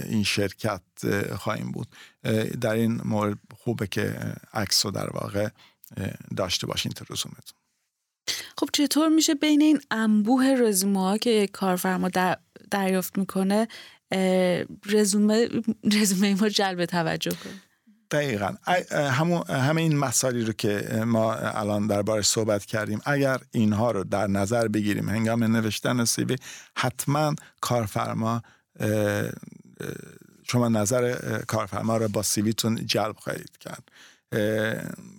این 0.08 0.24
شرکت 0.24 0.82
خواهیم 1.36 1.72
بود. 1.72 1.88
در 2.60 2.72
این 2.72 3.00
مورد 3.04 3.38
خوبه 3.56 3.86
که 3.86 4.34
عکس 4.52 4.86
رو 4.86 4.92
در 4.92 5.10
واقع 5.10 5.48
داشته 6.36 6.66
باشین 6.66 6.92
تو 6.92 7.04
رزومتون 7.10 7.57
خب 8.58 8.68
چطور 8.72 9.08
میشه 9.08 9.34
بین 9.34 9.62
این 9.62 9.80
انبوه 9.90 10.54
رزومه 10.58 11.00
ها 11.00 11.18
که 11.18 11.30
یک 11.30 11.50
کارفرما 11.50 12.10
دریافت 12.70 13.18
می‌کنه 13.18 13.68
رزومه 14.86 15.48
رزومه 15.92 16.34
ما 16.40 16.48
جلب 16.48 16.84
توجه 16.84 17.30
کنه 17.30 17.52
دقیقا. 18.10 18.54
همه 19.48 19.80
این 19.80 19.96
مسائلی 19.98 20.44
رو 20.44 20.52
که 20.52 21.02
ما 21.06 21.34
الان 21.34 21.86
دربارش 21.86 22.26
صحبت 22.26 22.64
کردیم 22.64 23.00
اگر 23.04 23.38
اینها 23.50 23.90
رو 23.90 24.04
در 24.04 24.26
نظر 24.26 24.68
بگیریم 24.68 25.08
هنگام 25.08 25.44
نوشتن 25.44 26.04
سیوی 26.04 26.36
حتما 26.76 27.34
کارفرما 27.60 28.42
شما 30.42 30.68
نظر 30.68 31.18
کارفرما 31.46 31.96
رو 31.96 32.08
با 32.08 32.22
سیویتون 32.22 32.86
جلب 32.86 33.16
خواهید 33.16 33.58
کرد. 33.60 33.88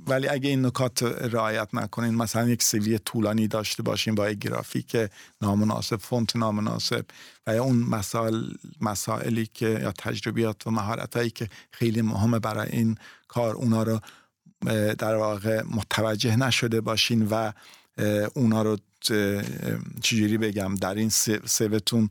ولی 0.10 0.28
اگه 0.28 0.50
این 0.50 0.66
نکات 0.66 1.04
رعایت 1.04 1.68
نکنین 1.74 2.16
مثلا 2.16 2.50
یک 2.50 2.64
سیوی 2.64 3.00
طولانی 3.00 3.48
داشته 3.48 3.84
باشین 3.84 4.16
با 4.16 4.30
یک 4.30 4.40
گرافیک 4.40 4.98
نامناسب 5.42 5.96
فونت 5.96 6.36
نامناسب 6.36 7.06
و 7.48 7.56
یا 7.56 7.64
اون 7.64 7.78
مسائل 7.78 8.44
مسائلی 8.82 9.50
که 9.54 9.66
یا 9.66 9.92
تجربیات 9.92 10.68
و 10.68 10.72
مهارت 10.72 11.18
هایی 11.18 11.30
که 11.30 11.50
خیلی 11.72 12.02
مهمه 12.02 12.40
برای 12.40 12.70
این 12.72 12.98
کار 13.28 13.56
اونا 13.56 13.84
رو 13.84 14.00
در 14.98 15.16
واقع 15.16 15.64
متوجه 15.72 16.36
نشده 16.36 16.82
باشین 16.82 17.28
و 17.28 17.52
اونا 18.34 18.62
رو 18.62 18.78
چجوری 20.02 20.38
بگم 20.38 20.76
در 20.76 20.96
این 20.96 21.10
سیوتون 21.46 22.08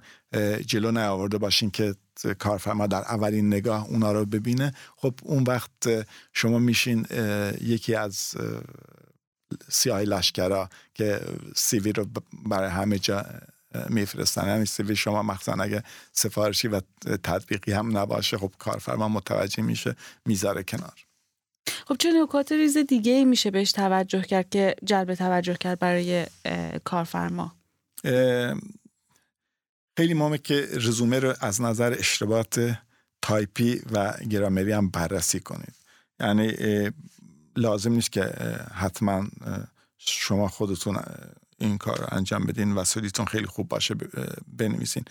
جلو 0.67 0.91
نیاورده 0.91 1.39
باشین 1.39 1.71
که 1.71 1.95
کارفرما 2.27 2.87
در 2.87 3.01
اولین 3.01 3.47
نگاه 3.47 3.87
اونا 3.87 4.13
رو 4.13 4.27
ببینه 4.27 4.73
خب 4.97 5.15
اون 5.23 5.43
وقت 5.43 6.07
شما 6.33 6.59
میشین 6.59 7.07
یکی 7.61 7.95
از 7.95 8.35
سیاه 9.69 10.01
لشکرا 10.01 10.69
که 10.95 11.21
سیوی 11.57 11.93
رو 11.93 12.07
برای 12.47 12.71
همه 12.71 12.99
جا 12.99 13.25
میفرستن. 13.89 14.47
یعنی 14.47 14.67
سیوی 14.67 14.97
شما 14.97 15.23
مخصوصا 15.23 15.63
اگه 15.63 15.83
سفارشی 16.13 16.69
و 16.69 16.81
تطبیقی 17.23 17.73
هم 17.73 17.99
نباشه 17.99 18.39
خب 18.39 18.53
کارفرما 18.59 19.09
متوجه 19.09 19.63
میشه 19.63 19.97
می‌ذاره 20.27 20.63
کنار. 20.63 21.05
خب 21.87 21.97
چه 21.99 22.13
نکات 22.23 22.53
ریز 22.53 22.77
دیگه 22.77 23.25
میشه 23.25 23.51
بهش 23.51 23.73
توجه 23.73 24.23
کرد 24.23 24.51
که 24.51 24.75
جلب 24.85 25.15
توجه 25.15 25.55
کرد 25.55 25.79
برای 25.79 26.27
کارفرما؟ 26.85 27.55
خیلی 29.99 30.15
مهمه 30.15 30.39
که 30.39 30.69
رزومه 30.73 31.19
رو 31.19 31.35
از 31.41 31.61
نظر 31.61 31.95
اشتباهات 31.99 32.79
تایپی 33.23 33.83
و 33.93 34.13
گرامری 34.13 34.73
هم 34.73 34.89
بررسی 34.89 35.41
کنید. 35.41 35.75
یعنی 36.21 36.55
لازم 37.57 37.93
نیست 37.93 38.13
که 38.13 38.23
حتما 38.75 39.27
شما 39.99 40.49
خودتون 40.49 40.99
این 41.59 41.79
کار 41.79 41.99
رو 41.99 42.07
انجام 42.11 42.45
بدین 42.45 42.75
و 42.75 42.85
سوئدیتون 42.85 43.27
خیلی 43.27 43.47
خوب 43.47 43.69
باشه 43.69 43.95
بنویسین. 44.59 45.05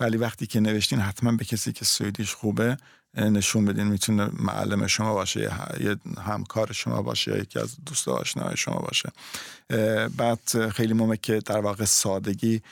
ولی 0.00 0.16
وقتی 0.16 0.46
که 0.46 0.60
نوشتین 0.60 1.00
حتما 1.00 1.32
به 1.32 1.44
کسی 1.44 1.72
که 1.72 1.84
سوئدیش 1.84 2.34
خوبه 2.34 2.76
نشون 3.14 3.64
بدین 3.64 3.86
می‌تونه 3.86 4.30
معلم 4.38 4.86
شما 4.86 5.14
باشه 5.14 5.40
یه 5.80 5.96
همکار 6.22 6.72
شما 6.72 7.02
باشه 7.02 7.30
یا 7.30 7.38
یکی 7.38 7.58
از 7.58 7.76
دوست 7.86 8.08
آشنای 8.08 8.56
شما 8.56 8.78
باشه. 8.78 9.12
بعد 10.16 10.68
خیلی 10.70 10.92
مهمه 10.94 11.16
که 11.16 11.40
در 11.46 11.58
واقع 11.58 11.84
سادگی 11.84 12.62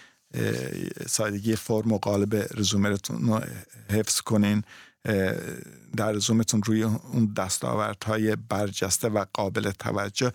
سادگی 1.07 1.57
فرم 1.57 1.93
و 1.93 1.99
قالب 1.99 2.35
رزومتون 2.55 3.29
رو 3.29 3.40
حفظ 3.90 4.21
کنین 4.21 4.62
در 5.97 6.12
رزومتون 6.12 6.62
روی 6.62 6.83
اون 6.83 7.33
دستاوردهای 7.37 8.37
برجسته 8.37 9.09
و 9.09 9.25
قابل 9.33 9.71
توجه 9.71 10.33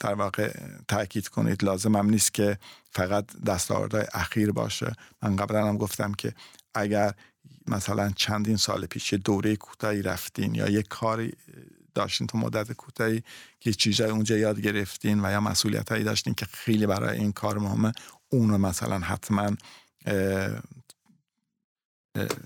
در 0.00 0.14
واقع 0.14 0.52
تاکید 0.88 1.28
کنید. 1.28 1.64
لازم 1.64 1.96
هم 1.96 2.10
نیست 2.10 2.34
که 2.34 2.58
فقط 2.90 3.24
دستاوردهای 3.46 4.04
اخیر 4.14 4.52
باشه. 4.52 4.92
من 5.22 5.36
قبلا 5.36 5.68
هم 5.68 5.76
گفتم 5.76 6.12
که 6.12 6.34
اگر 6.74 7.14
مثلا 7.66 8.10
چندین 8.16 8.56
سال 8.56 8.86
پیش 8.86 9.14
دوره 9.14 9.56
کوتاهی 9.56 10.02
رفتین 10.02 10.54
یا 10.54 10.68
یک 10.68 10.88
کاری 10.88 11.32
داشتین 11.94 12.26
تو 12.26 12.38
مدت 12.38 12.72
کوتاهی 12.72 13.22
که 13.60 13.72
چیزای 13.72 14.10
اونجا 14.10 14.36
یاد 14.36 14.60
گرفتین 14.60 15.24
و 15.24 15.30
یا 15.30 15.40
مسئولیت 15.40 15.92
هایی 15.92 16.04
داشتین 16.04 16.34
که 16.34 16.46
خیلی 16.46 16.86
برای 16.86 17.18
این 17.18 17.32
کار 17.32 17.58
مهمه 17.58 17.92
اونو 18.30 18.58
مثلا 18.58 18.98
حتما 18.98 19.56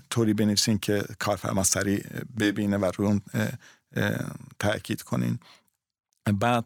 طوری 0.09 0.33
بنویسین 0.33 0.77
که 0.77 1.05
کارفرما 1.19 1.63
سریع 1.63 2.03
ببینه 2.39 2.77
و 2.77 2.91
روی 2.97 3.07
اون 3.07 3.21
تاکید 4.59 5.01
کنین. 5.01 5.39
بعد 6.39 6.65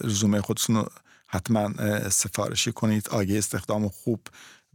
رزومه 0.00 0.40
خودتون 0.40 0.76
رو 0.76 0.88
حتما 1.26 1.72
سفارشی 2.08 2.72
کنید 2.72 3.08
آگه 3.08 3.38
استخدام 3.38 3.88
خوب 3.88 4.26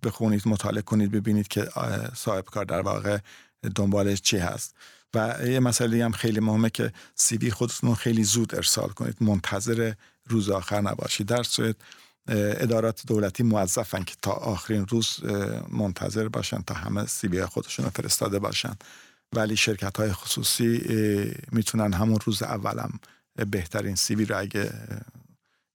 بخونید 0.04 0.48
مطالعه 0.48 0.82
کنید 0.82 1.12
ببینید 1.12 1.48
که 1.48 1.70
صاحب 2.16 2.46
کار 2.46 2.66
در 2.66 2.82
واقع 2.82 3.18
دنبالش 3.76 4.22
چی 4.22 4.38
هست. 4.38 4.76
و 5.14 5.48
یه 5.48 5.60
مسئله 5.60 6.06
هم 6.06 6.12
خیلی 6.12 6.40
مهمه 6.40 6.70
که 6.70 6.94
سی 7.16 7.38
وی 7.38 7.52
خودتون 7.52 7.96
خیلی 7.96 8.24
زود 8.24 8.56
ارسال 8.56 8.90
کنید. 8.90 9.18
منتظر 9.22 9.94
روز 10.26 10.50
آخر 10.50 10.82
نباشید. 10.82 11.28
در 11.28 11.44
صورت 11.44 11.76
ادارات 12.28 13.02
دولتی 13.08 13.44
موظفن 13.44 14.04
که 14.04 14.16
تا 14.22 14.32
آخرین 14.32 14.88
روز 14.88 15.24
منتظر 15.70 16.28
باشن 16.28 16.62
تا 16.62 16.74
همه 16.74 17.06
سی 17.06 17.28
بی 17.28 17.42
خودشون 17.42 17.86
رو 17.86 17.92
فرستاده 17.92 18.40
باشن. 18.40 18.76
ولی 19.34 19.58
شرکت 19.58 19.98
های 19.98 20.14
خصوصی 20.14 20.82
می‌تونن 21.52 21.94
همون 21.94 22.20
روز 22.26 22.44
اولم 22.44 23.00
بهترین 23.52 23.96
سی 23.96 24.16
بی 24.16 24.26
رو 24.26 24.40
اگه 24.40 24.72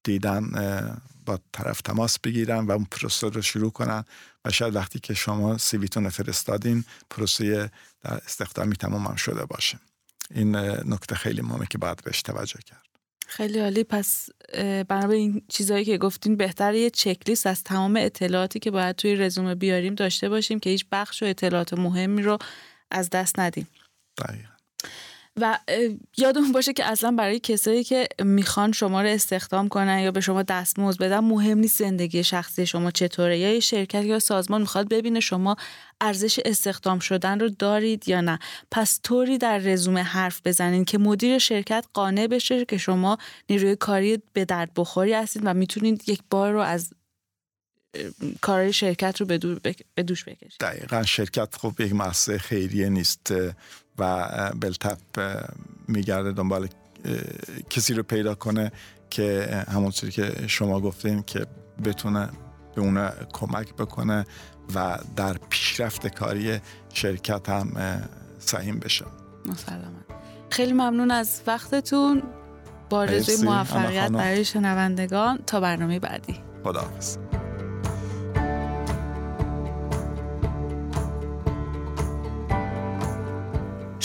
دیدن 0.05 0.51
با 1.27 1.39
طرف 1.53 1.81
تماس 1.81 2.19
بگیرن 2.19 2.67
و 2.67 2.71
اون 2.71 2.87
پروسه 2.91 3.29
رو 3.29 3.43
شروع 3.43 3.71
کنن. 3.71 4.05
و 4.45 4.51
شاید 4.51 4.75
وقتی 4.75 4.99
که 4.99 5.15
شما 5.15 5.59
سیویتون 5.59 6.09
فرستادین 6.09 6.85
پروسه 7.11 7.71
در 8.03 8.15
استخدامی 8.15 8.77
تمام 8.77 9.07
هم 9.07 9.15
شده 9.15 9.45
باشه. 9.45 9.79
این 10.31 10.57
نکته 10.57 11.15
خیلی 11.15 11.41
مهمه 11.41 11.67
که 11.67 11.79
باید 11.79 12.03
بهش 12.05 12.23
توجه 12.23 12.61
کرد. 12.67 12.92
خیلی 13.33 13.59
عالی 13.59 13.85
پس 13.85 14.29
به 14.89 15.11
این 15.11 15.43
چیزهایی 15.49 15.85
که 15.85 15.99
گفتین 15.99 16.37
بهتر 16.37 16.75
یه 16.75 16.91
چکلیست 16.91 17.47
از 17.47 17.65
تمام 17.65 17.97
اطلاعاتی 17.97 18.59
که 18.59 18.71
باید 18.71 18.97
توی 18.97 19.17
رزومه 19.17 19.55
بیاریم 19.55 19.95
داشته 19.95 20.29
باشیم 20.29 20.61
که 20.61 20.71
هیچ 20.71 20.87
بخش 20.93 21.23
و 21.23 21.27
اطلاعات 21.27 21.75
مهمی 21.75 22.23
رو 22.23 22.39
از 22.91 23.11
دست 23.11 23.39
ندیم 23.39 23.69
دقیقا. 24.19 24.49
و 25.41 25.59
یادمون 26.17 26.53
باشه 26.53 26.73
که 26.73 26.85
اصلا 26.85 27.11
برای 27.11 27.41
کسایی 27.41 27.85
که 27.85 28.09
می‌خوان 28.19 28.73
شما 28.73 29.03
رو 29.03 29.09
استخدام 29.09 29.69
کنن 29.69 29.99
یا 29.99 30.11
به 30.11 30.21
شما 30.21 30.43
دستمزد 30.43 31.01
بدن 31.01 31.19
مهم 31.19 31.59
نیست 31.59 31.79
زندگی 31.79 32.25
شخصی 32.25 32.67
شما 32.67 32.91
چطوره. 32.91 33.39
یا 33.39 33.61
شرکت 33.61 34.05
یا 34.05 34.19
سازمان 34.19 34.61
می‌خواد 34.61 34.89
ببینه 34.89 35.21
شما 35.21 35.57
ارزش 36.01 36.41
استخدام 36.45 36.99
شدن 36.99 37.41
رو 37.41 37.49
دارید 37.49 38.09
یا 38.09 38.21
نه. 38.21 38.39
پس 38.71 39.01
طوری 39.03 39.39
در 39.39 39.59
رزومه 39.59 40.03
حرف 40.03 40.41
بزنین 40.45 40.85
که 40.85 40.99
مدیر 40.99 41.39
شرکت 41.39 41.85
قانع 41.95 42.27
بشه 42.27 42.65
که 42.65 42.79
شما 42.79 43.19
نیروی 43.51 43.77
کاری 43.77 44.23
به 44.33 44.45
درد 44.45 44.71
بخوری 44.77 45.13
هستید 45.13 45.43
و 45.45 45.55
می‌تونید 45.55 46.09
یک 46.09 46.21
بار 46.31 46.53
رو 46.53 46.61
از 46.61 46.93
کارهای 48.41 48.73
شرکت 48.73 49.21
رو 49.21 49.27
به 49.27 49.39
دوش 50.03 50.25
بکشید. 50.25 50.61
دقیقا 50.61 51.03
شرکت 51.03 51.57
خب 51.57 51.81
یک 51.81 51.93
مؤسسه 51.93 52.39
خیریه 52.39 52.89
نیست. 52.89 53.33
و 53.99 54.27
بلتپ 54.61 54.99
میگرده 55.89 56.33
دنبال 56.33 56.69
کسی 57.71 57.95
رو 57.95 58.03
پیدا 58.03 58.35
کنه 58.35 58.73
که 59.11 59.49
همونطوری 59.69 60.13
که 60.13 60.47
شما 60.47 60.81
گفتین 60.81 61.23
که 61.23 61.47
بتونه 61.85 62.29
به 62.75 62.81
اون 62.81 63.09
کمک 63.33 63.75
بکنه 63.75 64.27
و 64.75 64.99
در 65.17 65.37
پیشرفت 65.51 66.07
کاری 66.07 66.61
شرکت 66.95 67.49
هم 67.49 67.73
سهیم 68.39 68.79
بشه. 68.79 69.05
مسلما. 69.47 69.83
خیلی 70.51 70.73
ممنون 70.73 71.11
از 71.11 71.43
وقتتون. 71.47 72.23
با 72.91 73.07
موفقیت 73.45 74.11
برای 74.11 74.45
شنوندگان. 74.45 75.39
تا 75.47 75.61
برنامه 75.61 75.99
بعدی. 75.99 76.41
خداحافظ. 76.65 77.17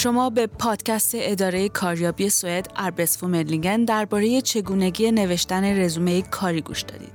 شما 0.07 0.29
به 0.29 0.47
پادکست 0.47 1.11
اداره 1.15 1.69
کاریابی 1.69 2.29
سوئد 2.29 2.67
اربسفو 2.75 3.27
مدلینگن 3.27 3.85
درباره 3.85 4.41
چگونگی 4.41 5.11
نوشتن 5.11 5.79
رزومه 5.79 6.21
کاری 6.21 6.61
گوش 6.61 6.81
دادید. 6.81 7.11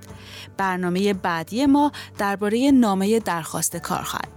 برنامه 0.56 1.14
بعدی 1.14 1.66
ما 1.66 1.92
درباره 2.18 2.70
نامه 2.70 3.18
درخواست 3.18 3.76
کار 3.76 4.02
خواهد 4.02 4.28